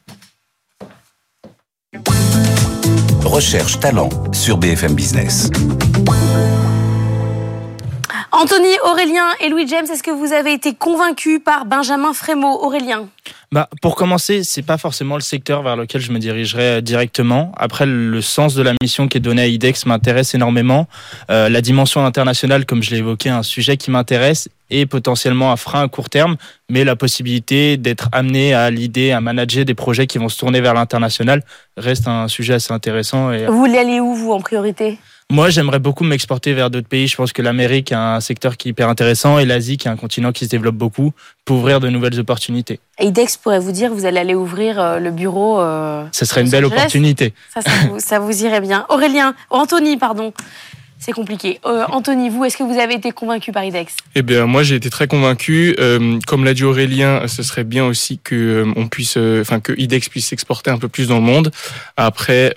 Recherche 3.32 3.80
talent 3.80 4.10
sur 4.32 4.58
BFM 4.58 4.92
Business. 4.92 5.48
Anthony, 8.34 8.70
Aurélien 8.84 9.26
et 9.40 9.50
Louis 9.50 9.68
James, 9.68 9.84
est-ce 9.84 10.02
que 10.02 10.10
vous 10.10 10.32
avez 10.32 10.54
été 10.54 10.74
convaincus 10.74 11.38
par 11.44 11.66
Benjamin 11.66 12.14
Frémaux 12.14 12.64
Aurélien 12.64 13.08
bah, 13.52 13.68
pour 13.82 13.96
commencer, 13.96 14.42
c'est 14.44 14.62
pas 14.62 14.78
forcément 14.78 15.16
le 15.16 15.20
secteur 15.20 15.62
vers 15.62 15.76
lequel 15.76 16.00
je 16.00 16.10
me 16.10 16.18
dirigerai 16.18 16.80
directement. 16.80 17.52
Après, 17.58 17.84
le 17.84 18.20
sens 18.22 18.54
de 18.54 18.62
la 18.62 18.72
mission 18.80 19.08
qui 19.08 19.18
est 19.18 19.20
donnée 19.20 19.42
à 19.42 19.46
IDEX 19.46 19.84
m'intéresse 19.84 20.34
énormément. 20.34 20.88
Euh, 21.30 21.50
la 21.50 21.60
dimension 21.60 22.06
internationale, 22.06 22.64
comme 22.64 22.82
je 22.82 22.90
l'ai 22.90 22.96
évoqué, 22.98 23.28
un 23.28 23.42
sujet 23.42 23.76
qui 23.76 23.90
m'intéresse 23.90 24.48
et 24.70 24.86
potentiellement 24.86 25.52
un 25.52 25.56
frein 25.56 25.82
à 25.82 25.88
court 25.88 26.08
terme, 26.08 26.36
mais 26.70 26.82
la 26.84 26.96
possibilité 26.96 27.76
d'être 27.76 28.08
amené 28.12 28.54
à 28.54 28.70
l'idée, 28.70 29.12
à 29.12 29.20
manager 29.20 29.66
des 29.66 29.74
projets 29.74 30.06
qui 30.06 30.16
vont 30.16 30.30
se 30.30 30.38
tourner 30.38 30.62
vers 30.62 30.72
l'international 30.72 31.42
reste 31.76 32.08
un 32.08 32.28
sujet 32.28 32.54
assez 32.54 32.72
intéressant. 32.72 33.32
Et... 33.32 33.44
Vous 33.44 33.58
voulez 33.58 33.76
aller 33.76 34.00
où, 34.00 34.14
vous, 34.14 34.32
en 34.32 34.40
priorité? 34.40 34.98
Moi, 35.32 35.48
j'aimerais 35.48 35.78
beaucoup 35.78 36.04
m'exporter 36.04 36.52
vers 36.52 36.68
d'autres 36.68 36.88
pays. 36.88 37.08
Je 37.08 37.16
pense 37.16 37.32
que 37.32 37.40
l'Amérique 37.40 37.90
a 37.90 38.16
un 38.16 38.20
secteur 38.20 38.58
qui 38.58 38.68
est 38.68 38.70
hyper 38.70 38.90
intéressant 38.90 39.38
et 39.38 39.46
l'Asie, 39.46 39.78
qui 39.78 39.88
est 39.88 39.90
un 39.90 39.96
continent 39.96 40.30
qui 40.30 40.44
se 40.44 40.50
développe 40.50 40.74
beaucoup, 40.74 41.12
pour 41.46 41.56
ouvrir 41.56 41.80
de 41.80 41.88
nouvelles 41.88 42.20
opportunités. 42.20 42.80
Et 42.98 43.06
IDEX 43.06 43.38
pourrait 43.38 43.58
vous 43.58 43.72
dire 43.72 43.92
vous 43.94 44.04
allez 44.04 44.20
aller 44.20 44.34
ouvrir 44.34 44.78
euh, 44.78 44.98
le 44.98 45.10
bureau. 45.10 45.58
Euh, 45.60 46.04
Ce 46.12 46.26
serait 46.26 46.42
une 46.42 46.50
belle 46.50 46.66
opportunité. 46.66 47.32
Ça, 47.54 47.62
ça 47.62 47.70
vous, 47.88 47.98
ça 47.98 48.18
vous 48.18 48.44
irait 48.44 48.60
bien. 48.60 48.84
Aurélien, 48.90 49.34
Anthony, 49.48 49.96
pardon. 49.96 50.34
C'est 51.04 51.10
compliqué. 51.12 51.58
Euh, 51.66 51.84
Anthony, 51.90 52.30
vous, 52.30 52.44
est-ce 52.44 52.56
que 52.56 52.62
vous 52.62 52.78
avez 52.78 52.94
été 52.94 53.10
convaincu 53.10 53.50
par 53.50 53.64
IDEX 53.64 53.96
Eh 54.14 54.22
bien, 54.22 54.46
moi, 54.46 54.62
j'ai 54.62 54.76
été 54.76 54.88
très 54.88 55.08
convaincu. 55.08 55.74
Euh, 55.80 56.20
comme 56.28 56.44
l'a 56.44 56.54
dit 56.54 56.62
Aurélien, 56.62 57.26
ce 57.26 57.42
serait 57.42 57.64
bien 57.64 57.84
aussi 57.84 58.20
que 58.22 58.36
euh, 58.36 58.72
on 58.76 58.86
puisse, 58.86 59.16
enfin, 59.16 59.58
que 59.58 59.72
IDEX 59.76 60.08
puisse 60.08 60.28
s'exporter 60.28 60.70
un 60.70 60.78
peu 60.78 60.86
plus 60.86 61.08
dans 61.08 61.16
le 61.16 61.24
monde. 61.24 61.50
Après, 61.96 62.54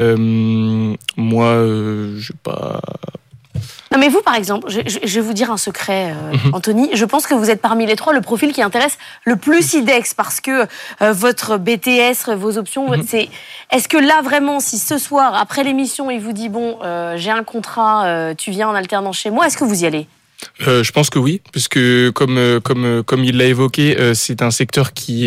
moi, 1.17 1.55
je 2.17 2.33
pas. 2.43 2.81
Non 3.95 4.01
mais 4.01 4.09
vous, 4.09 4.21
par 4.21 4.35
exemple, 4.35 4.69
je, 4.69 4.81
je, 4.85 4.99
je 5.01 5.15
vais 5.15 5.25
vous 5.25 5.31
dire 5.31 5.51
un 5.51 5.57
secret, 5.57 6.11
euh, 6.11 6.33
mm 6.33 6.35
-hmm. 6.35 6.55
Anthony. 6.57 6.89
Je 6.93 7.05
pense 7.05 7.25
que 7.27 7.33
vous 7.33 7.49
êtes 7.49 7.61
parmi 7.61 7.85
les 7.85 7.95
trois 7.95 8.11
le 8.11 8.19
profil 8.19 8.51
qui 8.51 8.61
intéresse 8.61 8.97
le 9.23 9.37
plus 9.37 9.73
IDEX 9.73 10.13
parce 10.13 10.41
que 10.41 10.55
euh, 11.01 11.13
votre 11.13 11.57
BTS, 11.57 12.35
vos 12.35 12.57
options, 12.57 12.85
mm 12.89 12.93
-hmm. 12.95 13.05
c'est. 13.11 13.29
Est-ce 13.73 13.87
que 13.87 13.99
là 14.11 14.17
vraiment, 14.29 14.57
si 14.59 14.77
ce 14.89 14.97
soir, 15.07 15.29
après 15.45 15.63
l'émission, 15.67 16.03
il 16.15 16.19
vous 16.25 16.33
dit 16.41 16.49
bon, 16.57 16.69
euh, 16.81 17.15
j'ai 17.21 17.33
un 17.41 17.45
contrat, 17.53 17.95
tu 18.41 18.47
viens 18.55 18.67
en 18.71 18.75
alternant 18.81 19.13
chez 19.21 19.31
moi, 19.35 19.41
est-ce 19.47 19.57
que 19.61 19.67
vous 19.71 19.79
y 19.83 19.85
allez? 19.91 20.05
Euh, 20.67 20.83
je 20.87 20.91
pense 20.95 21.09
que 21.13 21.19
oui, 21.25 21.35
puisque 21.53 21.81
comme 22.19 22.39
comme 22.67 22.85
comme 23.09 23.23
il 23.29 23.35
l'a 23.39 23.47
évoqué, 23.55 23.85
c'est 24.23 24.39
un 24.49 24.53
secteur 24.61 24.87
qui 24.99 25.17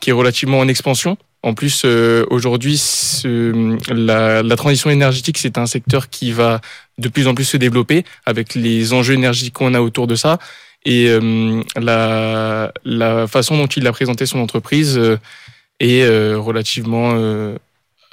qui 0.00 0.06
est 0.10 0.16
relativement 0.22 0.58
en 0.64 0.68
expansion. 0.74 1.12
En 1.42 1.54
plus, 1.54 1.82
euh, 1.84 2.26
aujourd'hui, 2.30 2.80
la, 3.24 4.42
la, 4.42 4.56
transition 4.56 4.90
énergétique, 4.90 5.38
c'est 5.38 5.56
un 5.56 5.66
secteur 5.66 6.08
qui 6.08 6.32
va 6.32 6.60
de 6.98 7.08
plus 7.08 7.28
en 7.28 7.34
plus 7.34 7.44
se 7.44 7.56
développer 7.56 8.04
avec 8.26 8.54
les 8.56 8.92
enjeux 8.92 9.14
énergétiques 9.14 9.54
qu'on 9.54 9.74
a 9.74 9.80
autour 9.80 10.08
de 10.08 10.16
ça. 10.16 10.38
Et 10.84 11.06
euh, 11.08 11.62
la, 11.76 12.72
la, 12.84 13.28
façon 13.28 13.56
dont 13.56 13.66
il 13.66 13.86
a 13.86 13.92
présenté 13.92 14.26
son 14.26 14.40
entreprise 14.40 14.98
euh, 14.98 15.18
est 15.78 16.04
relativement 16.34 17.16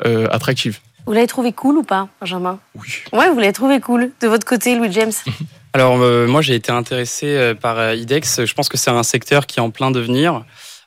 attractive. 0.03 0.79
Vous 1.07 1.13
l'avez 1.13 1.25
trouvé 1.25 1.51
cool 1.51 1.77
ou 1.77 1.83
pas, 1.83 2.07
Benjamin 2.21 2.59
Oui. 2.75 2.89
Ouais, 3.11 3.29
vous 3.29 3.39
l'avez 3.39 3.53
trouvé 3.53 3.79
cool. 3.79 4.11
De 4.21 4.27
votre 4.27 4.45
côté, 4.45 4.75
Louis 4.75 4.91
James 4.91 5.11
Alors, 5.73 5.97
moi, 5.97 6.43
j'ai 6.43 6.53
été 6.53 6.71
intéressé 6.71 7.53
par 7.59 7.95
IDEX. 7.95 8.45
Je 8.45 8.53
pense 8.53 8.69
que 8.69 8.77
c'est 8.77 8.91
un 8.91 9.01
secteur 9.01 9.47
qui 9.47 9.59
est 9.59 9.63
en 9.63 9.71
plein 9.71 9.89
devenir. 9.89 10.43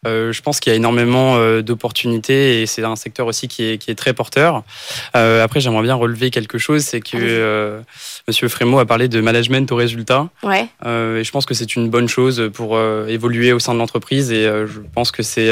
Euh, 0.07 0.33
je 0.33 0.43
pense 0.43 0.61
qu'il 0.61 0.71
y 0.71 0.75
a 0.75 0.77
énormément 0.77 1.37
euh, 1.37 1.61
d'opportunités 1.63 2.63
et 2.63 2.67
c'est 2.67 2.85
un 2.85 2.97
secteur 2.97 3.27
aussi 3.27 3.49
qui 3.49 3.65
est, 3.65 3.79
qui 3.79 3.91
est 3.91 3.95
très 3.95 4.13
porteur. 4.15 4.63
Euh, 5.17 5.43
après, 5.43 5.61
j'aimerais 5.61 5.83
bien 5.83 5.95
relever 5.95 6.31
quelque 6.31 6.59
chose, 6.59 6.83
c'est 6.85 7.01
que 7.01 7.81
Monsieur 8.29 8.49
Frémaux 8.49 8.79
a 8.79 8.87
parlé 8.87 9.09
de 9.09 9.21
management 9.21 9.71
au 9.73 9.77
résultat. 9.77 10.29
Ouais. 10.43 10.69
Et 10.85 11.25
je 11.25 11.31
pense 11.31 11.47
que 11.47 11.55
c'est 11.55 11.75
une 11.77 11.89
bonne 11.91 12.09
chose 12.09 12.51
pour 12.55 12.79
évoluer 13.09 13.53
au 13.53 13.59
sein 13.59 13.75
de 13.75 13.79
l'entreprise 13.79 14.31
et 14.33 14.45
je 14.45 14.81
pense 14.95 15.11
que 15.11 15.23
c'est- 15.23 15.51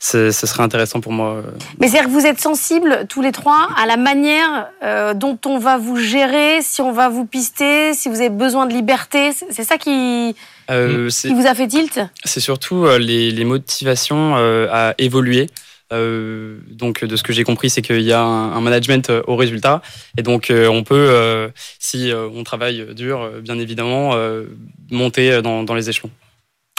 ce 0.00 0.30
serait 0.32 0.62
intéressant 0.62 1.00
pour 1.00 1.12
moi. 1.12 1.42
Mais 1.80 1.88
c'est-à-dire 1.88 2.08
que 2.10 2.14
vous 2.14 2.26
êtes 2.26 2.40
sensibles 2.40 3.06
tous 3.08 3.22
les 3.22 3.32
trois 3.32 3.68
à 3.76 3.86
la 3.86 3.96
manière 3.96 4.68
euh, 4.82 5.14
dont 5.14 5.38
on 5.46 5.58
va 5.58 5.76
vous 5.78 5.96
gérer, 5.96 6.58
si 6.62 6.80
on 6.80 6.92
va 6.92 7.08
vous 7.08 7.24
pister, 7.24 7.94
si 7.94 8.08
vous 8.08 8.16
avez 8.16 8.30
besoin 8.30 8.66
de 8.66 8.72
liberté. 8.72 9.30
C'est 9.50 9.64
ça 9.64 9.78
qui, 9.78 10.34
Euh, 10.70 11.08
c'est- 11.10 11.28
qui 11.28 11.34
vous 11.34 11.46
a 11.46 11.54
fait 11.54 11.68
tilt? 11.68 12.00
C'est 12.24 12.40
surtout 12.40 12.84
euh, 12.86 12.98
les, 12.98 13.30
les 13.30 13.44
motivations 13.44 14.34
euh, 14.36 14.68
à 14.70 14.94
évoluer. 14.98 15.48
Euh, 15.92 16.58
donc, 16.68 17.04
de 17.04 17.14
ce 17.14 17.22
que 17.22 17.32
j'ai 17.32 17.44
compris, 17.44 17.70
c'est 17.70 17.80
qu'il 17.80 18.00
y 18.02 18.12
a 18.12 18.20
un, 18.20 18.52
un 18.52 18.60
management 18.60 19.08
euh, 19.08 19.22
au 19.28 19.36
résultat. 19.36 19.82
Et 20.18 20.22
donc, 20.22 20.50
euh, 20.50 20.66
on 20.66 20.82
peut, 20.82 20.94
euh, 20.96 21.48
si 21.78 22.10
euh, 22.10 22.28
on 22.34 22.42
travaille 22.42 22.86
dur, 22.96 23.20
euh, 23.22 23.40
bien 23.40 23.56
évidemment, 23.60 24.10
euh, 24.14 24.46
monter 24.90 25.40
dans, 25.42 25.62
dans 25.62 25.74
les 25.74 25.88
échelons. 25.88 26.10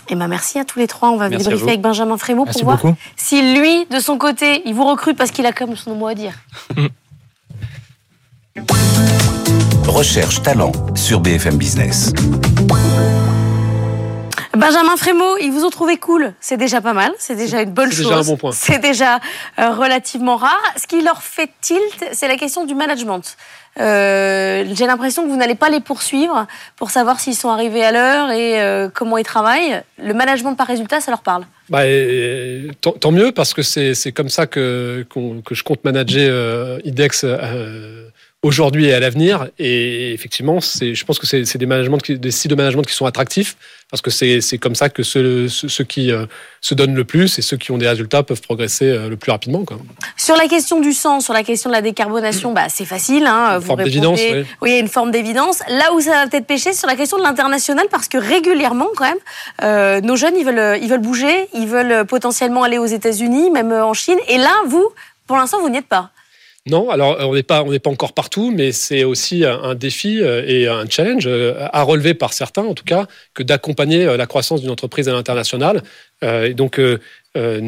Eh 0.10 0.16
ben 0.16 0.28
merci 0.28 0.58
à 0.60 0.66
tous 0.66 0.80
les 0.80 0.88
trois. 0.88 1.10
On 1.10 1.18
va 1.18 1.30
débriefer 1.30 1.64
avec 1.64 1.82
Benjamin 1.82 2.18
Frémaux 2.18 2.46
pour 2.46 2.64
voir 2.64 2.78
beaucoup. 2.78 2.96
si 3.16 3.56
lui, 3.60 3.86
de 3.88 4.00
son 4.00 4.18
côté, 4.18 4.62
il 4.66 4.74
vous 4.74 4.86
recrute 4.86 5.18
parce 5.18 5.32
qu'il 5.32 5.46
a 5.46 5.52
comme 5.52 5.76
son 5.76 5.96
mot 5.96 6.08
à 6.08 6.16
dire. 6.16 6.34
Recherche 9.88 10.42
talent 10.44 10.72
sur 10.96 11.20
BFM 11.20 11.58
Business. 11.58 12.14
Benjamin 14.56 14.98
Frémaux, 14.98 15.38
ils 15.40 15.52
vous 15.52 15.66
ont 15.66 15.70
trouvé 15.70 15.98
cool. 15.98 16.34
C'est 16.40 16.58
déjà 16.58 16.82
pas 16.82 16.94
mal. 16.94 17.12
C'est 17.20 17.36
déjà 17.36 17.62
une 17.62 17.72
bonne 17.72 17.92
c'est 17.92 17.98
chose. 17.98 18.08
déjà 18.08 18.18
un 18.20 18.24
bon 18.24 18.38
point. 18.38 18.52
C'est 18.52 18.80
déjà 18.80 19.20
euh, 19.60 19.72
relativement 19.72 20.36
rare. 20.36 20.58
Ce 20.78 20.88
qui 20.88 21.02
leur 21.02 21.22
fait 21.22 21.52
tilt, 21.62 22.06
c'est 22.12 22.28
la 22.28 22.38
question 22.38 22.66
du 22.66 22.74
management. 22.74 23.38
Euh, 23.80 24.66
J'ai 24.74 24.86
l'impression 24.88 25.24
que 25.24 25.30
vous 25.30 25.38
n'allez 25.38 25.56
pas 25.56 25.70
les 25.70 25.80
poursuivre 25.80 26.48
pour 26.76 26.90
savoir 26.90 27.20
s'ils 27.20 27.36
sont 27.36 27.50
arrivés 27.50 27.84
à 27.84 27.92
l'heure 27.92 28.32
et 28.32 28.62
euh, 28.62 28.90
comment 28.94 29.18
ils 29.18 29.26
travaillent. 29.26 29.82
Le 30.02 30.14
management 30.14 30.56
par 30.56 30.68
résultat, 30.68 31.00
ça 31.00 31.12
leur 31.12 31.22
parle. 31.22 31.44
Bah, 31.70 31.82
tant, 32.82 33.12
mieux 33.12 33.32
parce 33.32 33.54
que 33.54 33.62
c'est 33.62 34.12
comme 34.14 34.30
ça 34.30 34.48
que, 34.48 35.06
que 35.46 35.56
je 35.56 35.64
compte 35.64 35.84
manager 35.84 36.30
euh, 36.32 36.80
IDEX 36.86 37.26
aujourd'hui 38.48 38.86
et 38.86 38.94
à 38.94 39.00
l'avenir. 39.00 39.48
Et 39.60 40.14
effectivement, 40.14 40.60
je 40.62 41.04
pense 41.04 41.20
que 41.20 41.28
c'est 41.28 41.58
des, 41.58 41.66
managements 41.66 41.98
qui- 41.98 42.18
des 42.18 42.32
styles 42.32 42.50
de 42.52 42.56
management 42.56 42.84
qui 42.84 42.94
sont 42.94 43.06
attractifs 43.06 43.58
parce 43.90 44.02
que 44.02 44.10
c'est 44.10 44.58
comme 44.58 44.76
ça 44.76 44.90
que 44.90 45.04
ceux, 45.04 45.48
qui 45.88 46.12
euh, 46.12 46.26
se 46.62 46.74
donnent 46.74 46.96
le 46.96 47.04
plus 47.06 47.40
et 47.40 47.42
ceux 47.42 47.58
qui 47.58 47.72
ont 47.72 47.78
des 47.78 47.88
résultats 47.88 48.24
peuvent 48.24 48.42
progresser 48.42 48.86
euh, 48.86 49.10
le 49.10 49.18
plus 49.18 49.32
rapidement. 49.32 49.64
Quoi. 49.64 49.78
Sur 50.18 50.36
la 50.36 50.48
question 50.48 50.82
du 50.82 50.94
sang, 50.94 51.20
sur 51.20 51.34
la 51.34 51.44
question 51.44 51.70
de 51.70 51.76
la 51.76 51.82
décarbonation, 51.82 52.54
bah, 52.54 52.68
c'est 52.70 52.86
facile. 52.86 53.26
Hein, 53.28 53.54
Une 53.54 53.60
vous 53.60 53.66
forme 53.68 53.84
d'évidence, 53.84 54.20
oui. 54.20 54.46
Oui, 54.62 54.80
une 54.80 54.88
forme 54.90 55.12
d'évidence. 55.12 55.60
Là 55.70 55.94
où 55.94 56.02
ça 56.02 56.12
va 56.12 56.28
peut-être 56.28 56.48
pêcher, 56.48 56.74
c'est 56.74 56.80
sur 56.80 56.88
la 56.88 56.96
question 56.96 57.18
de 57.18 57.24
l'international, 57.24 57.88
parce 57.92 58.08
que 58.08 58.18
régulièrement, 58.18 58.88
quand 58.96 59.06
même, 59.06 59.18
euh, 59.64 60.02
nos 60.02 60.16
jeunes, 60.16 60.36
ils 60.38 60.46
veulent, 60.46 60.80
ils 60.82 60.90
veulent 60.90 61.02
bouger, 61.02 61.48
ils 61.54 61.68
veulent 61.68 62.06
potentiellement 62.06 62.64
aller 62.64 62.78
aux 62.78 62.86
États-Unis, 62.86 63.52
même 63.52 63.72
en 63.72 63.94
Chine. 63.94 64.20
Et 64.28 64.38
là, 64.38 64.52
vous, 64.68 64.86
pour 65.28 65.38
l'instant, 65.38 65.60
vous 65.62 65.70
n'y 65.70 65.78
êtes 65.78 65.88
pas. 65.88 66.12
Non, 66.70 66.90
alors 66.90 67.18
on 67.22 67.34
n'est 67.34 67.44
pas 67.44 67.64
pas 67.64 67.90
encore 67.90 68.14
partout, 68.14 68.52
mais 68.52 68.72
c'est 68.72 69.04
aussi 69.04 69.46
un 69.46 69.76
défi 69.76 70.22
euh, 70.22 70.44
et 70.46 70.68
un 70.68 70.88
challenge 70.90 71.26
euh, 71.26 71.54
à 71.72 71.84
relever 71.84 72.14
par 72.14 72.34
certains, 72.34 72.64
en 72.64 72.74
tout 72.74 72.84
cas, 72.84 73.08
que 73.34 73.44
d'accompagner 73.44 74.06
euh, 74.06 74.18
la 74.18 74.26
croissance 74.26 74.62
d'une 74.62 74.70
entreprise 74.70 75.08
à 75.08 75.14
l'international. 75.14 75.82
Euh, 76.24 76.54
donc, 76.54 76.80
euh, 76.80 77.00
euh, 77.38 77.62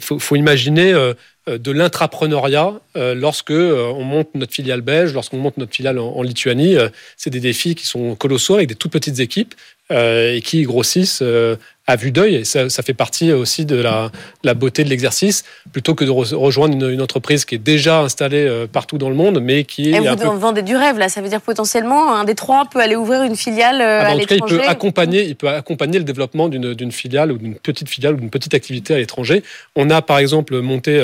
faut, 0.00 0.36
imaginer 0.36 0.92
euh, 0.92 1.12
euh, 1.48 1.58
de 1.58 1.70
l'intrapreneuriat 1.70 2.80
euh, 2.96 3.14
lorsque 3.14 3.50
euh, 3.50 3.92
on 3.94 4.02
monte 4.02 4.34
notre 4.34 4.52
filiale 4.52 4.80
belge, 4.80 5.12
lorsqu'on 5.12 5.36
monte 5.38 5.58
notre 5.58 5.74
filiale 5.74 5.98
en, 5.98 6.08
en 6.16 6.22
Lituanie. 6.22 6.76
euh, 6.76 6.88
c'est 7.16 7.30
des 7.30 7.40
défis 7.40 7.74
qui 7.74 7.86
sont 7.86 8.14
colossaux 8.14 8.54
avec 8.54 8.68
des 8.68 8.74
toutes 8.74 8.92
petites 8.92 9.20
équipes 9.20 9.54
euh, 9.92 10.34
et 10.34 10.40
qui 10.40 10.62
grossissent 10.62 11.20
euh, 11.22 11.56
à 11.90 11.96
vue 11.96 12.12
d'œil. 12.12 12.36
Et 12.36 12.44
ça, 12.44 12.68
ça 12.70 12.82
fait 12.82 12.94
partie 12.94 13.32
aussi 13.32 13.64
de 13.64 13.76
la, 13.76 14.10
la 14.44 14.54
beauté 14.54 14.84
de 14.84 14.88
l'exercice, 14.88 15.44
plutôt 15.72 15.94
que 15.94 16.04
de 16.04 16.10
re- 16.10 16.34
rejoindre 16.34 16.74
une, 16.74 16.88
une 16.90 17.02
entreprise 17.02 17.44
qui 17.44 17.54
est 17.56 17.58
déjà 17.58 18.00
installée 18.00 18.46
euh, 18.46 18.66
partout 18.66 18.98
dans 18.98 19.08
le 19.08 19.14
monde, 19.14 19.40
mais 19.42 19.64
qui 19.64 19.90
Et 19.90 19.94
est 19.94 20.00
vous 20.00 20.06
un 20.06 20.16
peu 20.16 20.26
vendez 20.26 20.62
du 20.62 20.76
rêve, 20.76 20.98
là. 20.98 21.08
Ça 21.08 21.20
veut 21.20 21.28
dire 21.28 21.40
potentiellement, 21.40 22.14
un 22.14 22.24
des 22.24 22.34
trois 22.34 22.64
peut 22.70 22.80
aller 22.80 22.96
ouvrir 22.96 23.22
une 23.22 23.36
filiale 23.36 23.80
euh, 23.80 24.00
ah 24.00 24.04
bah, 24.04 24.10
à 24.10 24.14
en 24.14 24.18
tout 24.18 24.26
cas, 24.26 24.34
il 24.34 24.34
l'étranger. 24.34 24.56
peut 24.58 24.68
accompagner, 24.68 25.24
il 25.24 25.36
peut 25.36 25.48
accompagner 25.48 25.98
le 25.98 26.04
développement 26.04 26.48
d'une 26.48 26.92
filiale 26.92 27.32
ou 27.32 27.38
d'une 27.38 27.54
petite 27.56 27.88
filiale 27.88 28.14
ou 28.14 28.18
d'une 28.18 28.30
petite 28.30 28.54
activité 28.54 28.94
à 28.94 28.98
l'étranger. 28.98 29.42
On 29.76 29.90
a 29.90 30.02
par 30.02 30.18
exemple 30.18 30.60
monté 30.60 30.98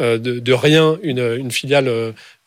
euh, 0.00 0.18
de, 0.18 0.38
de 0.38 0.52
rien 0.52 0.96
une, 1.02 1.18
une 1.38 1.50
filiale 1.50 1.88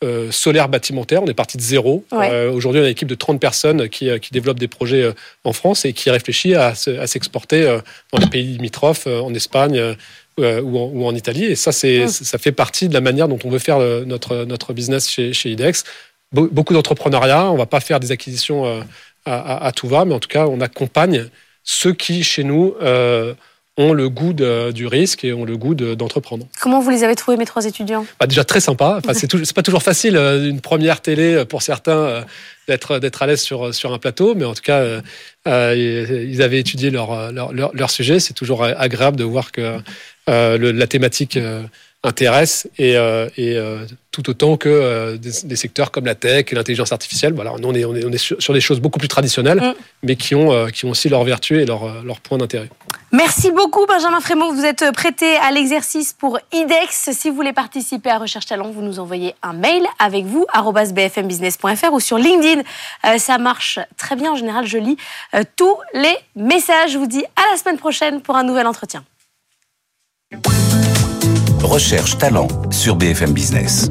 euh, 0.04 0.32
solaire 0.32 0.68
bâtimentaire. 0.70 1.22
On 1.24 1.28
est 1.28 1.34
parti 1.34 1.58
de 1.58 1.62
zéro. 1.62 2.04
Ouais. 2.12 2.30
Euh, 2.32 2.52
Aujourd'hui, 2.52 2.82
on 2.82 2.84
a 2.84 2.88
une 2.88 2.92
équipe 2.92 3.08
de 3.08 3.16
30 3.16 3.40
personnes 3.40 3.88
qui, 3.90 4.10
euh, 4.10 4.18
qui 4.18 4.32
développent 4.32 4.60
des 4.60 4.68
projets 4.68 5.14
en 5.44 5.54
France 5.54 5.86
et 5.86 5.94
qui 5.94 6.10
réfléchit 6.10 6.56
à, 6.56 6.74
se- 6.76 6.98
à 7.00 7.08
s'exporter 7.08 7.80
dans 8.12 8.20
les 8.20 8.28
pays 8.28 8.44
limitrophes, 8.46 9.08
en 9.08 9.34
Espagne. 9.34 9.96
ou, 10.40 10.44
en, 10.80 10.90
ou 10.94 11.06
en 11.06 11.14
Italie. 11.14 11.44
Et 11.46 11.56
ça, 11.56 11.72
c'est, 11.72 12.08
ça 12.08 12.38
fait 12.40 12.52
partie 12.54 12.88
de 12.90 12.94
la 12.96 13.02
manière 13.02 13.28
dont 13.28 13.38
on 13.44 13.50
veut 13.50 13.60
faire 13.60 13.78
notre, 14.06 14.46
notre 14.46 14.74
business 14.74 15.08
chez, 15.10 15.34
chez 15.34 15.52
IDEX. 15.52 15.84
Be- 16.34 16.48
beaucoup 16.50 16.74
d'entrepreneuriat. 16.74 17.52
On 17.52 17.58
va 17.58 17.68
pas 17.68 17.80
faire 17.82 18.00
des 18.00 18.12
acquisitions 18.12 18.66
à, 18.66 18.86
à- 19.36 19.68
à 19.68 19.72
tout 19.72 19.88
va, 19.88 20.04
mais 20.06 20.16
en 20.16 20.20
tout 20.20 20.30
cas, 20.30 20.48
on 20.48 20.60
accompagne 20.62 21.28
ceux 21.64 21.94
qui, 21.94 22.24
chez 22.24 22.44
nous, 22.44 22.74
ont 23.82 23.94
le 23.94 24.08
goût 24.10 24.34
de- 24.34 24.72
du 24.72 24.86
risque 24.88 25.24
et 25.26 25.34
ont 25.34 25.46
le 25.46 25.58
goût 25.58 25.76
de- 25.76 25.94
d'entreprendre. 25.96 26.46
Comment 26.62 26.80
vous 26.80 26.90
les 26.90 27.04
avez 27.04 27.16
trouvés, 27.16 27.38
mes 27.38 27.46
trois 27.46 27.66
étudiants? 27.66 28.06
Bah, 28.20 28.28
déjà 28.28 28.44
très 28.44 28.60
sympa. 28.62 28.90
Enfin, 29.00 29.14
c'est, 29.14 29.54
pas 29.54 29.64
toujours 29.64 29.84
facile 29.84 30.16
euh, 30.16 30.50
une 30.50 30.62
première 30.62 31.02
télé 31.02 31.34
euh, 31.34 31.46
pour 31.46 31.62
certains 31.62 31.98
euh, 31.98 32.22
d'être 32.68 33.22
à 33.24 33.28
l'aise 33.28 33.42
sur 33.42 33.74
sur 33.76 33.92
un 33.92 33.98
plateau, 33.98 34.34
mais 34.36 34.46
en 34.46 34.54
tout 34.54 34.62
cas, 34.64 34.80
euh, 35.48 36.22
ils 36.32 36.42
avaient 36.42 36.60
étudié 36.60 36.90
leur 36.90 37.32
leur, 37.34 37.52
leur, 37.54 37.72
leur 37.74 37.90
sujet. 37.90 38.20
C'est 38.20 38.34
toujours 38.34 38.64
agréable 38.64 39.18
de 39.18 39.24
voir 39.26 39.52
que 39.52 39.78
euh, 40.30 40.58
le- 40.58 40.72
la 40.72 40.88
thématique 40.88 41.38
intéresse 42.04 42.68
et, 42.80 42.98
euh, 42.98 43.28
et 43.38 43.56
euh, 43.58 43.86
tout 44.12 44.28
autant 44.30 44.58
que 44.58 44.68
euh, 44.70 45.18
des, 45.18 45.30
des 45.44 45.56
secteurs 45.56 45.92
comme 45.92 46.06
la 46.06 46.16
tech 46.16 46.46
et 46.52 46.56
l'intelligence 46.56 46.92
artificielle. 46.92 47.34
Voilà, 47.34 47.54
nous, 47.60 47.68
on 47.68 47.76
est 47.76 47.86
on 47.86 47.96
est, 47.96 48.04
on 48.06 48.12
est 48.12 48.18
sur, 48.18 48.42
sur 48.42 48.54
des 48.54 48.62
choses 48.62 48.80
beaucoup 48.80 48.98
plus 49.00 49.08
traditionnelles, 49.08 49.60
Mm. 49.62 49.74
mais 50.04 50.16
qui 50.16 50.34
ont 50.34 50.66
qui 50.68 50.86
ont 50.86 50.90
aussi 50.92 51.10
leurs 51.10 51.24
vertus 51.24 51.60
et 51.62 51.66
leurs 51.66 52.04
leurs 52.04 52.20
points 52.22 52.38
d'intérêt. 52.40 52.70
Merci 53.14 53.52
beaucoup, 53.52 53.86
Benjamin 53.86 54.22
Frémaux. 54.22 54.54
Vous 54.54 54.64
êtes 54.64 54.90
prêté 54.94 55.36
à 55.36 55.52
l'exercice 55.52 56.14
pour 56.14 56.40
IDEX. 56.54 57.10
Si 57.12 57.30
vous 57.30 57.36
voulez 57.36 57.52
participer 57.52 58.10
à 58.10 58.18
Recherche 58.18 58.46
Talent, 58.46 58.70
vous 58.72 58.82
nous 58.82 59.00
envoyez 59.00 59.36
un 59.44 59.52
mail 59.52 59.86
avec 60.00 60.26
vous, 60.26 60.46
bfmbusiness.fr 60.94 61.92
ou 61.92 62.00
sur 62.00 62.18
LinkedIn. 62.18 62.62
Euh, 63.06 63.18
ça 63.18 63.38
marche 63.38 63.80
très 63.98 64.16
bien. 64.16 64.32
En 64.32 64.36
général, 64.36 64.66
je 64.66 64.78
lis 64.78 64.96
euh, 65.34 65.44
tous 65.58 65.76
les 65.94 66.16
messages. 66.38 66.92
Je 66.94 66.98
vous 66.98 67.08
dis 67.08 67.26
à 67.36 67.52
la 67.52 67.58
semaine 67.58 67.78
prochaine 67.78 68.22
pour 68.22 68.38
un 68.38 68.44
nouvel 68.44 68.66
entretien. 68.66 69.04
Recherche 71.62 72.18
talent 72.18 72.48
sur 72.72 72.96
BFM 72.96 73.34
Business. 73.34 73.90